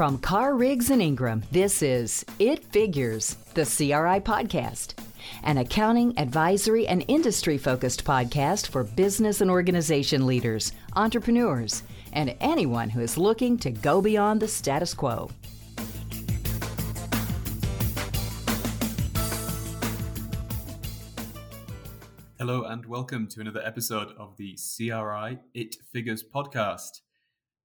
From 0.00 0.16
Carr 0.16 0.54
Riggs 0.54 0.88
and 0.88 1.02
Ingram, 1.02 1.42
this 1.52 1.82
is 1.82 2.24
It 2.38 2.64
Figures, 2.64 3.34
the 3.52 3.66
CRI 3.66 4.18
podcast, 4.20 4.94
an 5.42 5.58
accounting, 5.58 6.18
advisory, 6.18 6.88
and 6.88 7.04
industry 7.06 7.58
focused 7.58 8.02
podcast 8.02 8.68
for 8.68 8.82
business 8.82 9.42
and 9.42 9.50
organization 9.50 10.26
leaders, 10.26 10.72
entrepreneurs, 10.96 11.82
and 12.14 12.34
anyone 12.40 12.88
who 12.88 13.00
is 13.00 13.18
looking 13.18 13.58
to 13.58 13.70
go 13.70 14.00
beyond 14.00 14.40
the 14.40 14.48
status 14.48 14.94
quo. 14.94 15.30
Hello, 22.38 22.64
and 22.64 22.86
welcome 22.86 23.26
to 23.26 23.42
another 23.42 23.60
episode 23.62 24.12
of 24.18 24.38
the 24.38 24.56
CRI 24.56 25.40
It 25.52 25.76
Figures 25.92 26.24
podcast. 26.24 27.02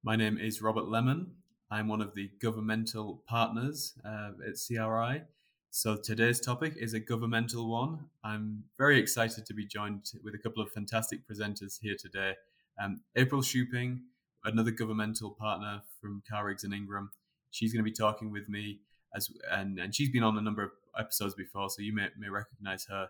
My 0.04 0.18
name 0.18 0.38
is 0.38 0.62
Robert 0.62 0.90
Lemon. 0.90 1.32
I'm 1.72 1.88
one 1.88 2.02
of 2.02 2.14
the 2.14 2.30
governmental 2.42 3.24
partners 3.28 3.94
uh, 4.06 4.32
at 4.48 4.56
CRI. 4.56 5.24
So 5.72 5.98
today's 5.98 6.40
topic 6.40 6.76
is 6.78 6.94
a 6.94 7.00
governmental 7.00 7.70
one. 7.70 8.06
I'm 8.24 8.64
very 8.78 9.00
excited 9.00 9.46
to 9.46 9.54
be 9.54 9.66
joined 9.66 10.12
with 10.24 10.34
a 10.36 10.38
couple 10.38 10.64
of 10.64 10.72
fantastic 10.72 11.28
presenters 11.28 11.80
here 11.82 11.96
today. 12.00 12.34
Um, 12.82 13.02
April 13.16 13.42
Shuping, 13.42 14.02
another 14.44 14.72
governmental 14.72 15.32
partner 15.32 15.82
from 16.00 16.24
Carr 16.30 16.50
and 16.50 16.74
Ingram. 16.74 17.12
She's 17.52 17.74
going 17.74 17.84
to 17.84 17.90
be 17.90 17.96
talking 17.96 18.32
with 18.32 18.48
me 18.48 18.80
as 19.16 19.30
and, 19.52 19.80
and 19.80 19.94
she's 19.94 20.10
been 20.10 20.24
on 20.24 20.38
a 20.38 20.42
number 20.42 20.64
of 20.64 20.72
episodes 20.98 21.36
before, 21.36 21.70
so 21.70 21.82
you 21.82 21.94
may, 21.94 22.08
may 22.18 22.30
recognize 22.30 22.86
her 22.90 23.10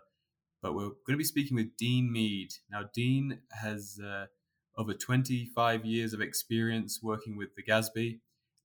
but 0.62 0.74
we're 0.74 0.88
going 0.88 1.12
to 1.12 1.16
be 1.16 1.24
speaking 1.24 1.54
with 1.54 1.76
Dean 1.76 2.10
Mead. 2.10 2.54
Now, 2.70 2.88
Dean 2.92 3.38
has 3.52 4.00
uh, 4.04 4.26
over 4.76 4.94
25 4.94 5.84
years 5.84 6.12
of 6.12 6.20
experience 6.20 7.00
working 7.02 7.36
with 7.36 7.54
the 7.54 7.62
GASB, 7.62 8.18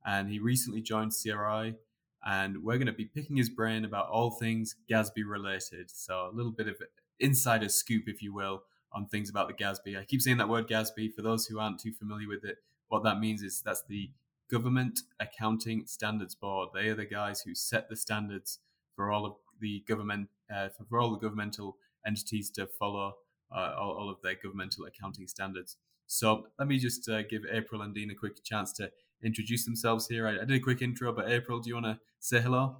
and 0.06 0.30
he 0.30 0.40
recently 0.40 0.82
joined 0.82 1.14
CRI. 1.14 1.76
And 2.24 2.64
we're 2.64 2.78
going 2.78 2.86
to 2.86 2.94
be 2.94 3.06
picking 3.06 3.36
his 3.36 3.50
brain 3.50 3.84
about 3.84 4.10
all 4.10 4.30
things 4.30 4.76
GASB 4.90 5.24
related. 5.26 5.90
So, 5.90 6.30
a 6.32 6.36
little 6.36 6.52
bit 6.52 6.68
of 6.68 6.76
insider 7.20 7.68
scoop, 7.68 8.04
if 8.08 8.22
you 8.22 8.34
will, 8.34 8.64
on 8.94 9.08
things 9.08 9.30
about 9.30 9.48
the 9.48 9.54
GASB. 9.54 9.98
I 9.98 10.04
keep 10.04 10.22
saying 10.22 10.38
that 10.38 10.50
word 10.50 10.68
GASB 10.68 11.16
for 11.16 11.22
those 11.22 11.48
who 11.48 11.60
aren't 11.60 11.80
too 11.80 11.94
familiar 11.94 12.28
with 12.28 12.44
it. 12.44 12.58
What 12.90 13.04
that 13.04 13.20
means 13.20 13.42
is 13.42 13.62
that's 13.62 13.84
the 13.88 14.12
Government 14.52 15.00
Accounting 15.20 15.86
Standards 15.86 16.36
Board. 16.36 16.70
They 16.74 16.90
are 16.90 16.96
the 16.96 17.06
guys 17.06 17.42
who 17.42 17.56
set 17.56 17.90
the 17.90 17.96
standards 17.96 18.60
for 18.96 19.10
all 19.12 19.26
of 19.26 19.34
the 19.62 19.84
government 19.88 20.28
uh, 20.54 20.70
for 20.90 21.00
all 21.00 21.12
the 21.12 21.18
governmental 21.18 21.78
entities 22.06 22.50
to 22.52 22.68
follow 22.68 23.14
uh, 23.56 23.76
all, 23.80 23.92
all, 23.92 24.10
of 24.10 24.18
their 24.22 24.36
governmental 24.36 24.86
accounting 24.86 25.28
standards. 25.28 25.78
So 26.08 26.48
let 26.60 26.68
me 26.68 26.78
just 26.78 27.08
uh, 27.08 27.22
give 27.24 27.44
April 27.50 27.82
and 27.82 27.96
Dean 27.96 28.12
a 28.12 28.16
quick 28.16 28.44
chance 28.44 28.74
to 28.74 28.92
introduce 29.24 29.66
themselves 29.66 30.08
here. 30.08 30.28
I, 30.28 30.36
I 30.42 30.46
did 30.46 30.52
a 30.52 30.60
quick 30.60 30.82
intro, 30.82 31.14
but 31.14 31.30
April, 31.30 31.60
do 31.60 31.70
you 31.70 31.76
want 31.76 31.86
to 31.88 32.00
say 32.20 32.42
hello? 32.42 32.78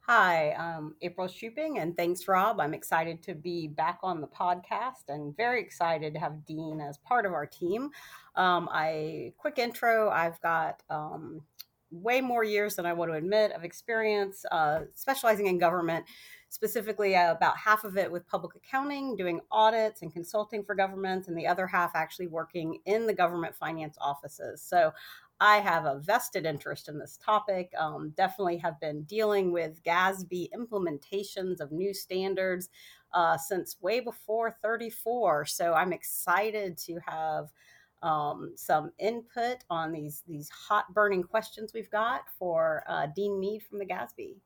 Hi, 0.00 0.52
I'm 0.52 0.94
April 1.02 1.26
Shuping, 1.26 1.78
and 1.80 1.96
thanks, 1.96 2.28
Rob. 2.28 2.60
I'm 2.60 2.74
excited 2.74 3.24
to 3.24 3.34
be 3.34 3.66
back 3.66 3.98
on 4.04 4.20
the 4.20 4.28
podcast 4.28 5.08
and 5.08 5.36
very 5.36 5.60
excited 5.60 6.14
to 6.14 6.20
have 6.20 6.44
Dean 6.46 6.80
as 6.80 6.96
part 6.98 7.26
of 7.26 7.32
our 7.32 7.44
team. 7.44 7.90
Um, 8.36 8.68
I 8.70 9.32
quick 9.36 9.58
intro. 9.58 10.08
I've 10.10 10.40
got 10.42 10.80
um, 10.90 11.42
way 11.90 12.20
more 12.20 12.44
years 12.44 12.76
than 12.76 12.86
I 12.86 12.92
want 12.92 13.10
to 13.10 13.16
admit 13.16 13.50
of 13.50 13.64
experience 13.64 14.44
uh, 14.52 14.82
specializing 14.94 15.46
in 15.46 15.58
government, 15.58 16.04
specifically 16.48 17.14
about 17.14 17.56
half 17.56 17.84
of 17.84 17.96
it 17.96 18.10
with 18.10 18.26
public 18.28 18.54
accounting, 18.54 19.16
doing 19.16 19.40
audits 19.50 20.02
and 20.02 20.12
consulting 20.12 20.64
for 20.64 20.74
governments, 20.74 21.28
and 21.28 21.36
the 21.36 21.46
other 21.46 21.66
half 21.66 21.92
actually 21.94 22.28
working 22.28 22.78
in 22.86 23.06
the 23.06 23.14
government 23.14 23.54
finance 23.54 23.96
offices. 24.00 24.62
So 24.62 24.92
I 25.40 25.56
have 25.58 25.84
a 25.84 25.98
vested 25.98 26.46
interest 26.46 26.88
in 26.88 26.98
this 26.98 27.18
topic. 27.22 27.70
Um, 27.78 28.14
definitely 28.16 28.56
have 28.58 28.80
been 28.80 29.02
dealing 29.02 29.52
with 29.52 29.82
GASB 29.82 30.48
implementations 30.56 31.60
of 31.60 31.72
new 31.72 31.92
standards 31.92 32.70
uh, 33.12 33.36
since 33.36 33.76
way 33.80 34.00
before 34.00 34.56
34. 34.62 35.44
So 35.46 35.74
I'm 35.74 35.92
excited 35.92 36.78
to 36.78 36.98
have 37.06 37.50
um, 38.02 38.52
some 38.56 38.92
input 38.98 39.58
on 39.68 39.90
these 39.92 40.22
these 40.28 40.48
hot 40.50 40.92
burning 40.94 41.22
questions 41.22 41.72
we've 41.74 41.90
got 41.90 42.22
for 42.38 42.84
uh, 42.86 43.06
Dean 43.14 43.40
Mead 43.40 43.62
from 43.62 43.78
the 43.78 43.86
GASB. 43.86 44.36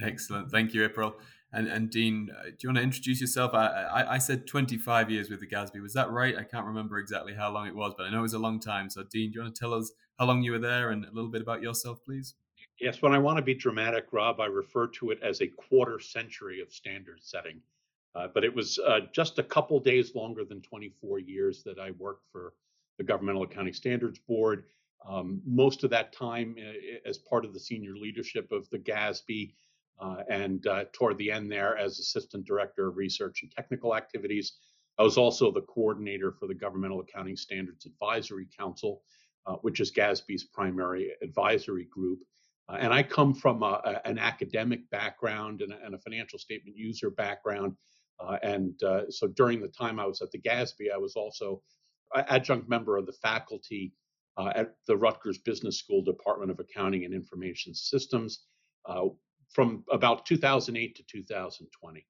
Excellent, 0.00 0.50
thank 0.50 0.74
you, 0.74 0.84
April. 0.84 1.16
And, 1.52 1.68
and 1.68 1.90
Dean, 1.90 2.30
uh, 2.38 2.44
do 2.44 2.56
you 2.60 2.68
want 2.68 2.78
to 2.78 2.82
introduce 2.82 3.20
yourself? 3.20 3.54
I, 3.54 3.66
I, 3.66 4.14
I, 4.14 4.18
said 4.18 4.46
25 4.46 5.10
years 5.10 5.30
with 5.30 5.40
the 5.40 5.46
GASB. 5.46 5.80
Was 5.80 5.94
that 5.94 6.10
right? 6.10 6.36
I 6.36 6.42
can't 6.42 6.66
remember 6.66 6.98
exactly 6.98 7.34
how 7.34 7.50
long 7.50 7.66
it 7.66 7.74
was, 7.74 7.94
but 7.96 8.04
I 8.04 8.10
know 8.10 8.18
it 8.18 8.22
was 8.22 8.34
a 8.34 8.38
long 8.38 8.60
time. 8.60 8.90
So, 8.90 9.04
Dean, 9.04 9.30
do 9.30 9.36
you 9.36 9.42
want 9.42 9.54
to 9.54 9.58
tell 9.58 9.72
us 9.72 9.92
how 10.18 10.26
long 10.26 10.42
you 10.42 10.52
were 10.52 10.58
there 10.58 10.90
and 10.90 11.04
a 11.04 11.12
little 11.12 11.30
bit 11.30 11.40
about 11.40 11.62
yourself, 11.62 12.04
please? 12.04 12.34
Yes, 12.80 13.00
when 13.00 13.12
I 13.14 13.18
want 13.18 13.38
to 13.38 13.42
be 13.42 13.54
dramatic, 13.54 14.06
Rob, 14.12 14.40
I 14.40 14.46
refer 14.46 14.88
to 14.88 15.10
it 15.10 15.18
as 15.22 15.40
a 15.40 15.46
quarter 15.46 15.98
century 15.98 16.60
of 16.60 16.72
standard 16.72 17.20
setting. 17.22 17.60
Uh, 18.14 18.28
but 18.32 18.44
it 18.44 18.54
was 18.54 18.78
uh, 18.78 19.00
just 19.12 19.38
a 19.38 19.42
couple 19.42 19.78
days 19.78 20.14
longer 20.14 20.44
than 20.44 20.60
24 20.62 21.20
years 21.20 21.62
that 21.64 21.78
I 21.78 21.92
worked 21.92 22.24
for 22.32 22.54
the 22.98 23.04
Governmental 23.04 23.42
Accounting 23.42 23.74
Standards 23.74 24.18
Board. 24.18 24.64
Um, 25.06 25.40
most 25.46 25.84
of 25.84 25.90
that 25.90 26.12
time 26.12 26.56
uh, 26.58 27.08
as 27.08 27.18
part 27.18 27.44
of 27.44 27.52
the 27.52 27.60
senior 27.60 27.94
leadership 27.94 28.50
of 28.52 28.68
the 28.70 28.78
GASB, 28.78 29.52
uh, 29.98 30.22
and 30.28 30.66
uh, 30.66 30.84
toward 30.92 31.18
the 31.18 31.30
end 31.30 31.50
there 31.50 31.76
as 31.76 31.98
Assistant 31.98 32.46
Director 32.46 32.88
of 32.88 32.96
Research 32.96 33.42
and 33.42 33.50
Technical 33.50 33.96
Activities. 33.96 34.52
I 34.98 35.02
was 35.02 35.18
also 35.18 35.50
the 35.50 35.62
coordinator 35.62 36.32
for 36.32 36.46
the 36.46 36.54
Governmental 36.54 37.00
Accounting 37.00 37.36
Standards 37.36 37.86
Advisory 37.86 38.48
Council, 38.58 39.02
uh, 39.46 39.56
which 39.56 39.80
is 39.80 39.92
GASB's 39.92 40.44
primary 40.44 41.12
advisory 41.22 41.84
group. 41.84 42.20
and 42.68 42.92
I 42.92 43.02
come 43.02 43.34
from 43.34 43.62
a, 43.62 43.80
a, 43.84 44.08
an 44.08 44.18
academic 44.18 44.88
background 44.90 45.62
and 45.62 45.72
a, 45.72 45.78
and 45.84 45.94
a 45.94 45.98
financial 45.98 46.38
statement 46.38 46.76
user 46.76 47.10
background. 47.10 47.76
Uh, 48.18 48.38
and 48.42 48.82
uh, 48.82 49.10
so 49.10 49.26
during 49.28 49.60
the 49.60 49.68
time 49.68 50.00
I 50.00 50.06
was 50.06 50.22
at 50.22 50.30
the 50.30 50.40
GASB, 50.40 50.92
I 50.92 50.98
was 50.98 51.16
also 51.16 51.62
adjunct 52.14 52.68
member 52.68 52.96
of 52.96 53.06
the 53.06 53.12
faculty 53.12 53.92
uh, 54.36 54.52
at 54.54 54.74
the 54.86 54.96
Rutgers 54.96 55.38
Business 55.38 55.78
School 55.78 56.02
Department 56.02 56.50
of 56.50 56.60
Accounting 56.60 57.04
and 57.04 57.14
Information 57.14 57.74
Systems 57.74 58.44
uh, 58.86 59.06
from 59.48 59.84
about 59.90 60.26
2008 60.26 60.96
to 60.96 61.02
2020. 61.02 62.06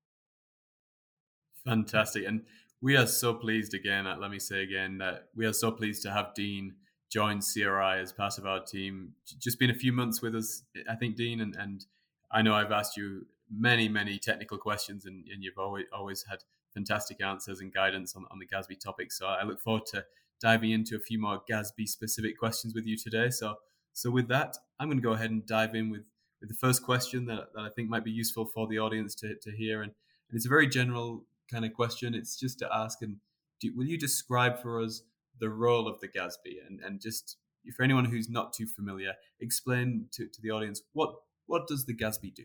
Fantastic. 1.64 2.24
And 2.26 2.42
we 2.80 2.96
are 2.96 3.06
so 3.06 3.34
pleased 3.34 3.74
again, 3.74 4.06
uh, 4.06 4.16
let 4.18 4.30
me 4.30 4.38
say 4.38 4.62
again, 4.62 4.98
that 4.98 5.28
we 5.34 5.46
are 5.46 5.52
so 5.52 5.70
pleased 5.70 6.02
to 6.02 6.10
have 6.10 6.34
Dean 6.34 6.74
join 7.10 7.40
CRI 7.40 8.00
as 8.00 8.12
part 8.12 8.38
of 8.38 8.46
our 8.46 8.62
team. 8.62 9.12
Just 9.38 9.58
been 9.58 9.70
a 9.70 9.74
few 9.74 9.92
months 9.92 10.20
with 10.20 10.34
us, 10.34 10.62
I 10.88 10.96
think, 10.96 11.16
Dean, 11.16 11.40
and, 11.40 11.56
and 11.56 11.84
I 12.30 12.42
know 12.42 12.54
I've 12.54 12.72
asked 12.72 12.96
you 12.96 13.26
many, 13.50 13.88
many 13.88 14.18
technical 14.18 14.58
questions, 14.58 15.06
and, 15.06 15.24
and 15.32 15.42
you've 15.42 15.58
always 15.58 15.86
always 15.92 16.24
had 16.28 16.40
fantastic 16.74 17.22
answers 17.22 17.60
and 17.60 17.72
guidance 17.72 18.14
on, 18.16 18.26
on 18.30 18.38
the 18.38 18.46
GASB 18.46 18.78
topic. 18.80 19.12
So 19.12 19.26
I 19.26 19.44
look 19.44 19.60
forward 19.60 19.86
to 19.86 20.04
diving 20.40 20.72
into 20.72 20.96
a 20.96 21.00
few 21.00 21.20
more 21.20 21.40
GASB 21.50 21.86
specific 21.86 22.38
questions 22.38 22.74
with 22.74 22.86
you 22.86 22.96
today. 22.96 23.30
So 23.30 23.54
so 23.92 24.10
with 24.10 24.28
that, 24.28 24.56
I'm 24.78 24.88
going 24.88 24.98
to 24.98 25.02
go 25.02 25.12
ahead 25.12 25.30
and 25.30 25.46
dive 25.46 25.74
in 25.74 25.90
with 25.90 26.02
with 26.40 26.48
the 26.48 26.56
first 26.56 26.82
question 26.82 27.26
that, 27.26 27.48
that 27.54 27.62
I 27.62 27.68
think 27.70 27.88
might 27.88 28.04
be 28.04 28.10
useful 28.10 28.46
for 28.46 28.66
the 28.66 28.78
audience 28.78 29.14
to, 29.16 29.34
to 29.42 29.50
hear. 29.50 29.82
And, 29.82 29.92
and 30.30 30.36
it's 30.36 30.46
a 30.46 30.50
very 30.50 30.68
general 30.68 31.24
kind 31.50 31.64
of 31.64 31.72
question. 31.72 32.14
It's 32.14 32.38
just 32.38 32.58
to 32.60 32.68
ask, 32.74 33.02
and 33.02 33.16
do, 33.60 33.72
will 33.74 33.86
you 33.86 33.98
describe 33.98 34.60
for 34.60 34.82
us 34.82 35.02
the 35.38 35.48
role 35.48 35.88
of 35.88 36.00
the 36.00 36.08
GASB 36.08 36.66
and, 36.66 36.80
and 36.80 37.00
just 37.00 37.36
for 37.74 37.82
anyone 37.82 38.04
who's 38.04 38.28
not 38.28 38.52
too 38.52 38.66
familiar, 38.66 39.12
explain 39.40 40.06
to, 40.12 40.26
to 40.28 40.42
the 40.42 40.50
audience 40.50 40.82
what 40.92 41.14
what 41.46 41.66
does 41.68 41.84
the 41.84 41.94
GASB 41.94 42.34
do? 42.34 42.44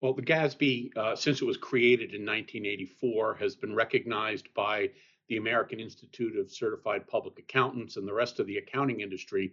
Well, 0.00 0.14
the 0.14 0.22
GASB, 0.22 0.96
uh, 0.96 1.14
since 1.14 1.42
it 1.42 1.44
was 1.44 1.58
created 1.58 2.14
in 2.14 2.26
1984, 2.26 3.34
has 3.34 3.54
been 3.54 3.74
recognized 3.74 4.48
by 4.54 4.90
the 5.28 5.36
American 5.36 5.78
Institute 5.78 6.36
of 6.36 6.50
Certified 6.50 7.06
Public 7.06 7.38
Accountants 7.38 7.96
and 7.96 8.08
the 8.08 8.14
rest 8.14 8.40
of 8.40 8.46
the 8.46 8.56
accounting 8.56 9.00
industry 9.00 9.52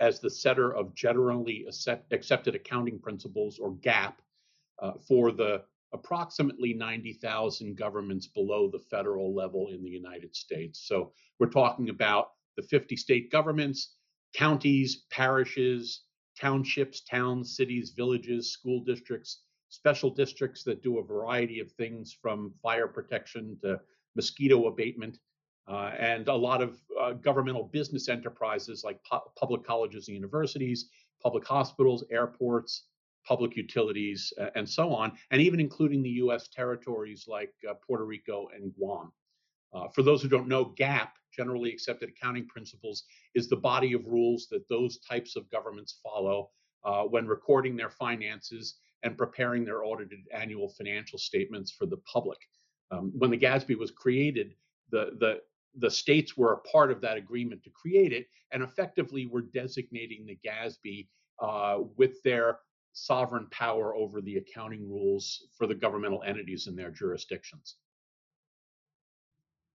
as 0.00 0.20
the 0.20 0.30
setter 0.30 0.74
of 0.74 0.94
generally 0.94 1.66
accepted 2.10 2.54
accounting 2.54 2.98
principles, 2.98 3.58
or 3.58 3.72
GAAP, 3.74 4.14
uh, 4.80 4.92
for 5.06 5.32
the 5.32 5.62
approximately 5.92 6.74
90,000 6.74 7.76
governments 7.76 8.26
below 8.26 8.68
the 8.70 8.78
federal 8.78 9.34
level 9.34 9.68
in 9.68 9.82
the 9.82 9.90
United 9.90 10.34
States. 10.36 10.86
So 10.86 11.12
we're 11.38 11.48
talking 11.48 11.88
about 11.88 12.32
the 12.56 12.62
50 12.62 12.96
state 12.96 13.30
governments, 13.30 13.94
counties, 14.34 15.04
parishes, 15.10 16.02
townships, 16.38 17.00
towns, 17.00 17.56
cities, 17.56 17.90
villages, 17.96 18.52
school 18.52 18.84
districts, 18.84 19.42
special 19.70 20.10
districts 20.10 20.62
that 20.64 20.82
do 20.82 20.98
a 20.98 21.02
variety 21.02 21.60
of 21.60 21.72
things 21.72 22.16
from 22.20 22.52
fire 22.62 22.88
protection 22.88 23.56
to 23.62 23.80
mosquito 24.14 24.66
abatement, 24.66 25.18
uh, 25.68 25.92
and 25.98 26.28
a 26.28 26.34
lot 26.34 26.62
of 26.62 26.78
uh, 27.00 27.12
governmental 27.12 27.64
business 27.64 28.08
enterprises 28.08 28.82
like 28.84 29.02
pu- 29.04 29.18
public 29.36 29.64
colleges 29.64 30.08
and 30.08 30.16
universities, 30.16 30.88
public 31.22 31.46
hospitals, 31.46 32.04
airports, 32.10 32.84
public 33.26 33.56
utilities, 33.56 34.32
uh, 34.40 34.48
and 34.54 34.68
so 34.68 34.94
on, 34.94 35.12
and 35.30 35.42
even 35.42 35.60
including 35.60 36.02
the 36.02 36.10
US 36.10 36.48
territories 36.48 37.26
like 37.28 37.52
uh, 37.68 37.74
Puerto 37.86 38.04
Rico 38.04 38.48
and 38.54 38.72
Guam. 38.74 39.12
Uh, 39.74 39.88
for 39.88 40.02
those 40.02 40.22
who 40.22 40.28
don't 40.28 40.48
know, 40.48 40.64
GAAP 40.78 41.08
generally 41.38 41.70
accepted 41.70 42.08
accounting 42.08 42.46
principles, 42.46 43.04
is 43.34 43.48
the 43.48 43.56
body 43.56 43.92
of 43.92 44.06
rules 44.06 44.48
that 44.50 44.68
those 44.68 44.98
types 44.98 45.36
of 45.36 45.48
governments 45.50 46.00
follow 46.02 46.50
uh, 46.84 47.02
when 47.02 47.26
recording 47.26 47.76
their 47.76 47.90
finances 47.90 48.76
and 49.02 49.16
preparing 49.16 49.64
their 49.64 49.84
audited 49.84 50.20
annual 50.32 50.68
financial 50.68 51.18
statements 51.18 51.70
for 51.70 51.86
the 51.86 51.98
public. 51.98 52.38
Um, 52.90 53.12
when 53.14 53.30
the 53.30 53.38
GASB 53.38 53.78
was 53.78 53.90
created, 53.90 54.54
the, 54.90 55.16
the, 55.20 55.40
the 55.76 55.90
states 55.90 56.36
were 56.36 56.52
a 56.54 56.68
part 56.68 56.90
of 56.90 57.00
that 57.00 57.16
agreement 57.16 57.62
to 57.64 57.70
create 57.70 58.12
it 58.12 58.26
and 58.52 58.62
effectively 58.62 59.26
were 59.26 59.42
designating 59.42 60.26
the 60.26 60.38
GASB 60.46 61.06
uh, 61.40 61.84
with 61.96 62.22
their 62.22 62.58
sovereign 62.92 63.46
power 63.50 63.94
over 63.94 64.20
the 64.20 64.36
accounting 64.36 64.88
rules 64.88 65.46
for 65.56 65.66
the 65.66 65.74
governmental 65.74 66.22
entities 66.24 66.66
in 66.66 66.74
their 66.74 66.90
jurisdictions. 66.90 67.76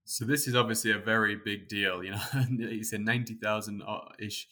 So 0.06 0.26
this 0.26 0.48
is 0.48 0.56
obviously 0.56 0.92
a 0.92 0.98
very 0.98 1.38
big 1.38 1.70
deal. 1.70 2.04
You 2.04 2.12
know, 2.12 2.22
you 2.50 2.84
said 2.84 3.02
ninety 3.02 3.36
thousand 3.36 3.84
ish 4.20 4.48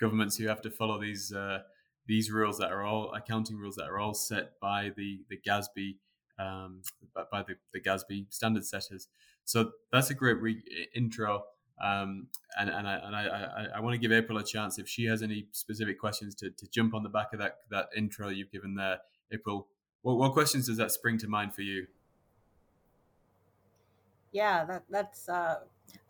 governments 0.00 0.36
who 0.36 0.48
have 0.48 0.62
to 0.62 0.70
follow 0.70 0.98
these 1.00 1.32
uh, 1.32 1.58
these 2.06 2.30
rules 2.30 2.58
that 2.58 2.72
are 2.72 2.84
all 2.84 3.12
accounting 3.12 3.56
rules 3.56 3.76
that 3.76 3.88
are 3.88 3.98
all 3.98 4.14
set 4.14 4.58
by 4.60 4.92
the 4.96 5.20
the 5.28 5.38
GASB 5.46 5.96
um, 6.38 6.82
by 7.30 7.42
the, 7.42 7.54
the 7.72 7.80
GASB 7.80 8.26
standard 8.30 8.64
setters. 8.64 9.08
So 9.44 9.72
that's 9.92 10.10
a 10.10 10.14
great 10.14 10.40
re- 10.40 10.62
intro. 10.94 11.44
Um, 11.82 12.28
and 12.56 12.70
and 12.70 12.86
I 12.86 12.94
and 12.94 13.16
I, 13.16 13.26
I, 13.26 13.66
I 13.76 13.80
want 13.80 13.94
to 13.94 13.98
give 13.98 14.12
April 14.12 14.38
a 14.38 14.44
chance 14.44 14.78
if 14.78 14.88
she 14.88 15.06
has 15.06 15.22
any 15.22 15.48
specific 15.50 15.98
questions 15.98 16.34
to, 16.36 16.50
to 16.50 16.68
jump 16.70 16.94
on 16.94 17.02
the 17.02 17.08
back 17.08 17.32
of 17.32 17.40
that 17.40 17.58
that 17.70 17.88
intro 17.96 18.28
you've 18.28 18.52
given 18.52 18.76
there. 18.76 18.98
April, 19.32 19.66
what, 20.02 20.16
what 20.16 20.32
questions 20.32 20.68
does 20.68 20.76
that 20.76 20.92
spring 20.92 21.18
to 21.18 21.26
mind 21.26 21.52
for 21.52 21.62
you? 21.62 21.86
Yeah, 24.30 24.64
that 24.66 24.84
that's 24.88 25.28
uh, 25.28 25.60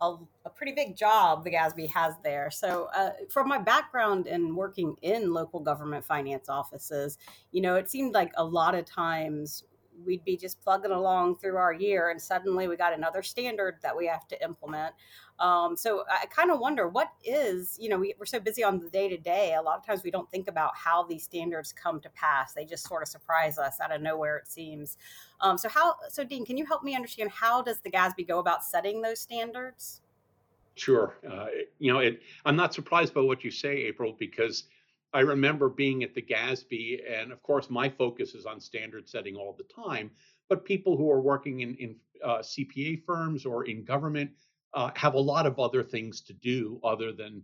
a, 0.01 0.15
a, 0.45 0.49
pretty 0.49 0.71
big 0.71 0.95
job 0.95 1.43
the 1.43 1.51
GASB 1.51 1.89
has 1.89 2.15
there. 2.23 2.49
So, 2.51 2.89
uh, 2.95 3.11
from 3.29 3.47
my 3.47 3.57
background 3.57 4.27
in 4.27 4.55
working 4.55 4.95
in 5.01 5.33
local 5.33 5.59
government 5.59 6.05
finance 6.05 6.49
offices, 6.49 7.17
you 7.51 7.61
know, 7.61 7.75
it 7.75 7.89
seemed 7.89 8.13
like 8.13 8.31
a 8.35 8.43
lot 8.43 8.75
of 8.75 8.85
times 8.85 9.63
we'd 10.05 10.23
be 10.23 10.35
just 10.35 10.61
plugging 10.61 10.91
along 10.91 11.37
through 11.37 11.57
our 11.57 11.73
year 11.73 12.09
and 12.09 12.21
suddenly 12.21 12.67
we 12.67 12.75
got 12.75 12.93
another 12.93 13.21
standard 13.21 13.75
that 13.81 13.95
we 13.95 14.07
have 14.07 14.27
to 14.27 14.43
implement. 14.43 14.93
Um, 15.37 15.75
so 15.75 16.05
i 16.09 16.25
kind 16.27 16.49
of 16.49 16.59
wonder 16.59 16.87
what 16.87 17.09
is 17.25 17.77
you 17.79 17.89
know 17.89 17.99
we, 17.99 18.15
are 18.19 18.25
so 18.25 18.39
busy 18.39 18.63
on 18.63 18.79
the 18.79 18.89
day 18.89 19.09
to 19.09 19.17
day 19.17 19.55
a 19.59 19.61
lot 19.61 19.77
of 19.77 19.85
times 19.85 20.01
we 20.01 20.09
don't 20.09 20.31
think 20.31 20.47
about 20.47 20.71
how 20.77 21.03
these 21.03 21.23
standards 21.23 21.73
come 21.73 21.99
to 22.01 22.09
pass. 22.09 22.53
They 22.53 22.65
just 22.65 22.87
sort 22.87 23.01
of 23.01 23.09
surprise 23.09 23.57
us 23.57 23.79
out 23.81 23.93
of 23.93 24.01
nowhere 24.01 24.37
it 24.37 24.47
seems. 24.47 24.97
Um, 25.41 25.57
so 25.57 25.69
how 25.69 25.95
so 26.09 26.23
dean 26.23 26.45
can 26.45 26.57
you 26.57 26.65
help 26.65 26.83
me 26.83 26.95
understand 26.95 27.31
how 27.31 27.61
does 27.61 27.81
the 27.81 27.91
gasb 27.91 28.27
go 28.27 28.39
about 28.39 28.63
setting 28.63 29.01
those 29.01 29.19
standards? 29.19 30.01
Sure. 30.75 31.15
Uh, 31.29 31.47
you 31.79 31.91
know 31.91 31.99
it, 31.99 32.21
i'm 32.45 32.55
not 32.55 32.73
surprised 32.73 33.13
by 33.13 33.21
what 33.21 33.43
you 33.43 33.51
say 33.51 33.75
april 33.75 34.15
because 34.19 34.65
I 35.15 35.21
remember 35.21 35.69
being 35.69 36.03
at 36.03 36.13
the 36.13 36.21
GASB, 36.21 36.99
and 37.09 37.31
of 37.31 37.41
course, 37.41 37.69
my 37.69 37.87
focus 37.87 38.35
is 38.35 38.45
on 38.45 38.59
standard 38.59 39.07
setting 39.07 39.37
all 39.37 39.55
the 39.57 39.63
time. 39.63 40.11
But 40.49 40.65
people 40.65 40.97
who 40.97 41.09
are 41.09 41.21
working 41.21 41.61
in, 41.61 41.75
in 41.75 41.95
uh, 42.21 42.39
CPA 42.39 43.01
firms 43.05 43.45
or 43.45 43.63
in 43.63 43.85
government 43.85 44.31
uh, 44.73 44.91
have 44.95 45.13
a 45.13 45.19
lot 45.19 45.45
of 45.45 45.57
other 45.57 45.83
things 45.83 46.19
to 46.23 46.33
do 46.33 46.81
other 46.83 47.13
than 47.13 47.41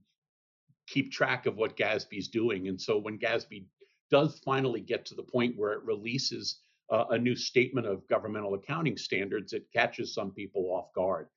keep 0.85 1.13
track 1.13 1.45
of 1.45 1.55
what 1.55 1.77
GASB 1.77 2.17
is 2.17 2.27
doing. 2.27 2.67
And 2.67 2.79
so 2.79 2.97
when 2.97 3.17
GASB 3.17 3.63
does 4.11 4.41
finally 4.43 4.81
get 4.81 5.05
to 5.05 5.15
the 5.15 5.23
point 5.23 5.57
where 5.57 5.71
it 5.71 5.83
releases 5.85 6.59
uh, 6.89 7.05
a 7.11 7.17
new 7.17 7.37
statement 7.37 7.87
of 7.87 8.05
governmental 8.09 8.53
accounting 8.53 8.97
standards, 8.97 9.53
it 9.53 9.71
catches 9.71 10.13
some 10.13 10.31
people 10.31 10.63
off 10.73 10.93
guard. 10.93 11.29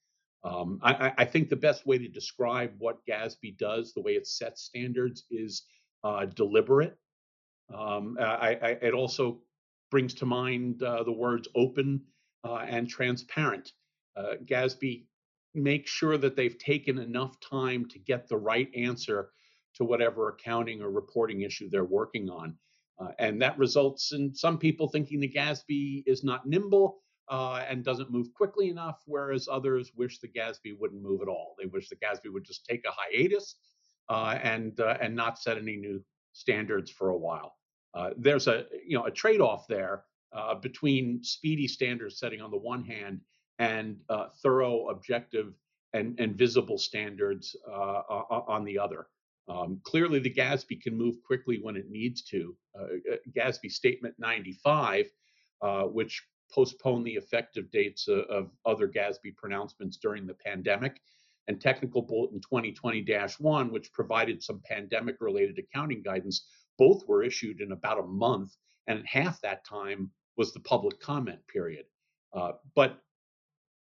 Um, 0.43 0.81
I, 0.83 1.13
I, 1.17 1.25
think 1.25 1.49
the 1.49 1.57
best 1.57 1.87
way 1.87 1.97
to 1.97 2.09
describe 2.09 2.73
what 2.77 3.07
GASB 3.07 3.57
does, 3.57 3.95
the 3.95 4.03
way 4.03 4.13
it 4.13 4.27
sets 4.27 4.63
standards, 4.63 5.25
is 5.31 5.63
uh, 6.05 6.27
deliberate. 6.27 6.97
Um, 7.75 8.17
I, 8.21 8.59
I, 8.63 8.69
it 8.83 8.95
also 8.95 9.41
brings 9.91 10.15
to 10.15 10.27
mind 10.27 10.83
uh, 10.83 11.03
the 11.03 11.13
words 11.13 11.49
open 11.57 12.03
uh, 12.45 12.65
and 12.69 12.89
transparent. 12.89 13.73
Uh, 14.17 14.35
GASB 14.45 15.05
makes 15.55 15.91
sure 15.91 16.19
that 16.19 16.37
they've 16.37 16.59
taken 16.59 16.99
enough 16.99 17.39
time 17.41 17.87
to 17.87 17.99
get 17.99 18.29
the 18.29 18.37
right 18.37 18.69
answer 18.77 19.31
to 19.77 19.85
whatever 19.85 20.29
accounting 20.29 20.83
or 20.83 20.91
reporting 20.91 21.41
issue 21.41 21.69
they're 21.71 21.85
working 21.85 22.29
on. 22.29 22.57
Uh, 22.99 23.09
and 23.19 23.43
that 23.43 23.59
results 23.59 24.13
in 24.13 24.35
some 24.35 24.59
people 24.59 24.89
thinking 24.89 25.19
the 25.19 25.33
GASB 25.33 26.05
is 26.07 26.23
not 26.23 26.47
nimble 26.47 27.01
uh, 27.29 27.65
and 27.69 27.85
doesn't 27.85 28.11
move 28.11 28.33
quickly 28.35 28.69
enough, 28.69 29.01
whereas 29.07 29.49
others 29.51 29.91
wish 29.97 30.21
the 30.21 30.29
GASB 30.29 30.79
wouldn't 30.79 31.03
move 31.03 31.23
at 31.23 31.29
all. 31.29 31.57
They 31.59 31.67
wish 31.67 31.89
the 31.89 31.97
GASB 31.97 32.33
would 32.33 32.45
just 32.45 32.67
take 32.67 32.85
a 32.85 32.93
hiatus 32.93 33.57
and 34.11 34.79
uh, 34.81 34.97
and 35.01 35.15
not 35.15 35.39
set 35.39 35.57
any 35.57 35.77
new 35.77 36.03
standards 36.33 36.91
for 36.91 37.11
a 37.11 37.17
while. 37.17 37.57
Uh, 37.95 38.11
there's 38.17 38.49
a 38.49 38.67
you 38.87 38.97
know 38.97 39.05
a 39.05 39.11
trade-off 39.11 39.67
there 39.69 40.05
uh, 40.33 40.55
between 40.55 41.23
speedy 41.23 41.69
standard 41.69 42.13
setting 42.13 42.41
on 42.41 42.51
the 42.51 42.59
one 42.59 42.85
hand 42.85 43.21
and 43.59 43.97
uh, 44.09 44.27
thorough, 44.43 44.89
objective, 44.89 45.55
and, 45.93 46.19
and 46.19 46.37
visible 46.37 46.77
standards 46.77 47.55
uh, 47.71 48.03
on 48.49 48.65
the 48.65 48.77
other. 48.77 49.07
Um, 49.47 49.81
clearly, 49.85 50.19
the 50.19 50.33
GASB 50.33 50.81
can 50.83 50.97
move 50.97 51.17
quickly 51.25 51.61
when 51.63 51.77
it 51.77 51.89
needs 51.89 52.23
to. 52.23 52.57
GASB 53.37 53.71
Statement 53.71 54.17
95, 54.19 55.07
which 55.93 56.21
postponed 56.51 57.07
the 57.07 57.15
effective 57.15 57.71
dates 57.71 58.09
of, 58.09 58.25
of 58.25 58.51
other 58.67 58.89
GASB 58.89 59.37
pronouncements 59.37 59.97
during 59.97 60.27
the 60.27 60.35
pandemic, 60.35 61.01
and 61.49 61.61
Technical 61.61 62.03
Bulletin 62.03 62.41
2020 62.41 63.05
1, 63.39 63.73
which 63.73 63.93
provided 63.93 64.43
some 64.43 64.63
pandemic 64.65 65.17
related 65.21 65.59
accounting 65.59 66.03
guidance. 66.03 66.47
Both 66.79 67.07
were 67.07 67.23
issued 67.23 67.61
in 67.61 67.73
about 67.73 68.01
a 68.01 68.07
month, 68.07 68.57
and 68.87 69.07
half 69.07 69.41
that 69.43 69.65
time 69.65 70.11
was 70.37 70.53
the 70.53 70.61
public 70.61 71.01
comment 71.01 71.41
period. 71.47 71.87
Uh, 72.33 72.53
but 72.75 72.99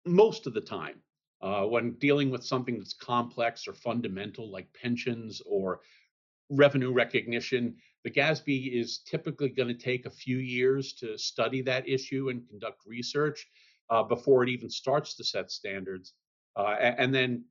most 0.04 0.46
of 0.46 0.54
the 0.54 0.60
time, 0.60 1.00
uh, 1.42 1.64
when 1.64 1.92
dealing 1.94 2.30
with 2.30 2.44
something 2.44 2.78
that's 2.78 2.94
complex 2.94 3.66
or 3.66 3.74
fundamental, 3.74 4.50
like 4.50 4.72
pensions 4.80 5.42
or 5.44 5.80
revenue 6.48 6.92
recognition, 6.92 7.74
the 8.04 8.10
GASB 8.10 8.72
is 8.72 9.00
typically 9.00 9.48
going 9.48 9.68
to 9.68 9.74
take 9.74 10.06
a 10.06 10.10
few 10.10 10.38
years 10.38 10.92
to 10.94 11.18
study 11.18 11.60
that 11.62 11.88
issue 11.88 12.28
and 12.28 12.48
conduct 12.48 12.82
research 12.86 13.48
uh, 13.90 14.02
before 14.02 14.42
it 14.42 14.48
even 14.48 14.70
starts 14.70 15.14
to 15.16 15.24
set 15.24 15.50
standards. 15.50 16.14
Uh, 16.56 16.74
and 16.80 17.14
then 17.14 17.44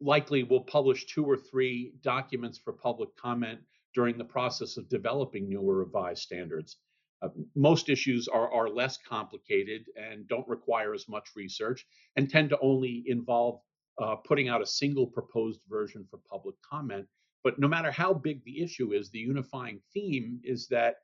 likely 0.00 0.42
we'll 0.42 0.60
publish 0.60 1.06
two 1.06 1.24
or 1.24 1.36
three 1.36 1.92
documents 2.02 2.58
for 2.58 2.72
public 2.72 3.14
comment 3.16 3.60
during 3.94 4.16
the 4.16 4.24
process 4.24 4.76
of 4.76 4.88
developing 4.88 5.48
newer 5.48 5.76
revised 5.76 6.22
standards. 6.22 6.76
Uh, 7.20 7.28
most 7.56 7.88
issues 7.88 8.28
are, 8.28 8.52
are 8.52 8.68
less 8.68 8.96
complicated 8.96 9.86
and 9.96 10.28
don't 10.28 10.46
require 10.46 10.94
as 10.94 11.08
much 11.08 11.30
research 11.34 11.84
and 12.16 12.30
tend 12.30 12.48
to 12.48 12.58
only 12.60 13.02
involve 13.06 13.60
uh, 14.00 14.14
putting 14.14 14.48
out 14.48 14.62
a 14.62 14.66
single 14.66 15.06
proposed 15.06 15.60
version 15.68 16.06
for 16.08 16.20
public 16.30 16.54
comment. 16.62 17.06
But 17.42 17.58
no 17.58 17.66
matter 17.66 17.90
how 17.90 18.14
big 18.14 18.44
the 18.44 18.62
issue 18.62 18.92
is, 18.92 19.10
the 19.10 19.18
unifying 19.18 19.80
theme 19.92 20.40
is 20.44 20.68
that 20.68 20.96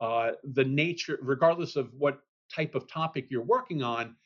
uh, 0.00 0.32
the 0.54 0.64
nature, 0.64 1.18
regardless 1.22 1.76
of 1.76 1.90
what 1.96 2.20
type 2.52 2.74
of 2.74 2.88
topic 2.88 3.26
you're 3.30 3.42
working 3.42 3.82
on, 3.82 4.16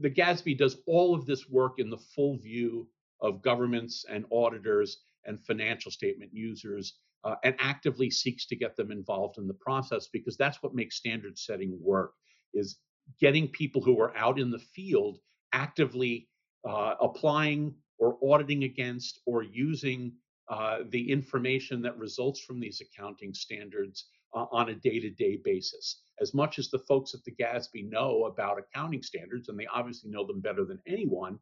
the 0.00 0.10
GASB 0.10 0.56
does 0.58 0.78
all 0.86 1.14
of 1.14 1.26
this 1.26 1.48
work 1.48 1.78
in 1.78 1.90
the 1.90 1.98
full 1.98 2.36
view 2.38 2.88
of 3.20 3.42
governments 3.42 4.04
and 4.08 4.24
auditors 4.30 4.98
and 5.26 5.44
financial 5.44 5.90
statement 5.90 6.30
users 6.32 6.94
uh, 7.24 7.34
and 7.44 7.54
actively 7.58 8.10
seeks 8.10 8.46
to 8.46 8.56
get 8.56 8.76
them 8.76 8.90
involved 8.90 9.38
in 9.38 9.46
the 9.46 9.54
process 9.54 10.08
because 10.12 10.36
that's 10.36 10.62
what 10.62 10.74
makes 10.74 10.96
standard 10.96 11.38
setting 11.38 11.78
work 11.80 12.14
is 12.54 12.78
getting 13.20 13.46
people 13.48 13.82
who 13.82 14.00
are 14.00 14.16
out 14.16 14.38
in 14.38 14.50
the 14.50 14.58
field 14.58 15.18
actively 15.52 16.28
uh, 16.68 16.94
applying 17.00 17.74
or 17.98 18.16
auditing 18.22 18.64
against 18.64 19.20
or 19.26 19.42
using 19.42 20.12
uh, 20.48 20.78
the 20.88 21.10
information 21.10 21.82
that 21.82 21.96
results 21.98 22.40
from 22.40 22.58
these 22.58 22.80
accounting 22.80 23.34
standards 23.34 24.06
uh, 24.34 24.46
on 24.52 24.68
a 24.68 24.74
day-to-day 24.74 25.40
basis 25.44 26.02
as 26.20 26.34
much 26.34 26.58
as 26.58 26.68
the 26.68 26.78
folks 26.78 27.14
at 27.14 27.24
the 27.24 27.32
GASB 27.32 27.88
know 27.88 28.26
about 28.26 28.58
accounting 28.58 29.02
standards, 29.02 29.48
and 29.48 29.58
they 29.58 29.66
obviously 29.66 30.10
know 30.10 30.26
them 30.26 30.40
better 30.40 30.64
than 30.64 30.80
anyone, 30.86 31.38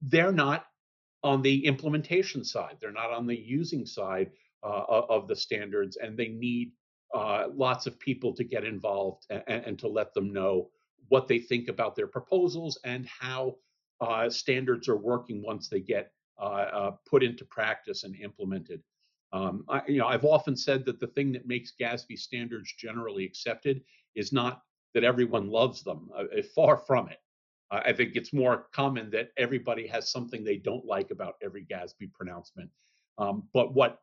they're 0.00 0.32
not 0.32 0.66
on 1.22 1.42
the 1.42 1.66
implementation 1.66 2.44
side. 2.44 2.76
They're 2.80 2.92
not 2.92 3.12
on 3.12 3.26
the 3.26 3.36
using 3.36 3.84
side 3.84 4.30
uh, 4.62 4.82
of 4.88 5.28
the 5.28 5.36
standards, 5.36 5.96
and 5.96 6.16
they 6.16 6.28
need 6.28 6.72
uh, 7.14 7.48
lots 7.54 7.86
of 7.86 7.98
people 8.00 8.34
to 8.34 8.44
get 8.44 8.64
involved 8.64 9.26
and, 9.30 9.42
and, 9.46 9.78
to 9.78 9.86
let 9.86 10.12
them 10.12 10.32
know 10.32 10.70
what 11.08 11.28
they 11.28 11.38
think 11.38 11.68
about 11.68 11.94
their 11.94 12.08
proposals 12.08 12.78
and 12.84 13.06
how 13.06 13.54
uh, 14.00 14.28
standards 14.28 14.88
are 14.88 14.96
working 14.96 15.40
once 15.40 15.68
they 15.68 15.80
get 15.80 16.10
uh, 16.40 16.44
uh, 16.44 16.90
put 17.08 17.22
into 17.22 17.44
practice 17.44 18.02
and 18.02 18.16
implemented. 18.16 18.82
Um, 19.36 19.64
I, 19.68 19.82
you 19.86 19.98
know, 19.98 20.06
I've 20.06 20.24
often 20.24 20.56
said 20.56 20.86
that 20.86 20.98
the 20.98 21.08
thing 21.08 21.30
that 21.32 21.46
makes 21.46 21.74
GASB 21.78 22.18
standards 22.18 22.72
generally 22.78 23.24
accepted 23.24 23.82
is 24.14 24.32
not 24.32 24.62
that 24.94 25.04
everyone 25.04 25.50
loves 25.50 25.82
them. 25.82 26.08
Uh, 26.16 26.24
far 26.54 26.78
from 26.78 27.08
it. 27.08 27.18
Uh, 27.70 27.80
I 27.84 27.92
think 27.92 28.16
it's 28.16 28.32
more 28.32 28.68
common 28.72 29.10
that 29.10 29.32
everybody 29.36 29.86
has 29.88 30.10
something 30.10 30.42
they 30.42 30.56
don't 30.56 30.86
like 30.86 31.10
about 31.10 31.34
every 31.42 31.66
GASB 31.66 32.12
pronouncement. 32.14 32.70
Um, 33.18 33.42
but 33.52 33.74
what 33.74 34.00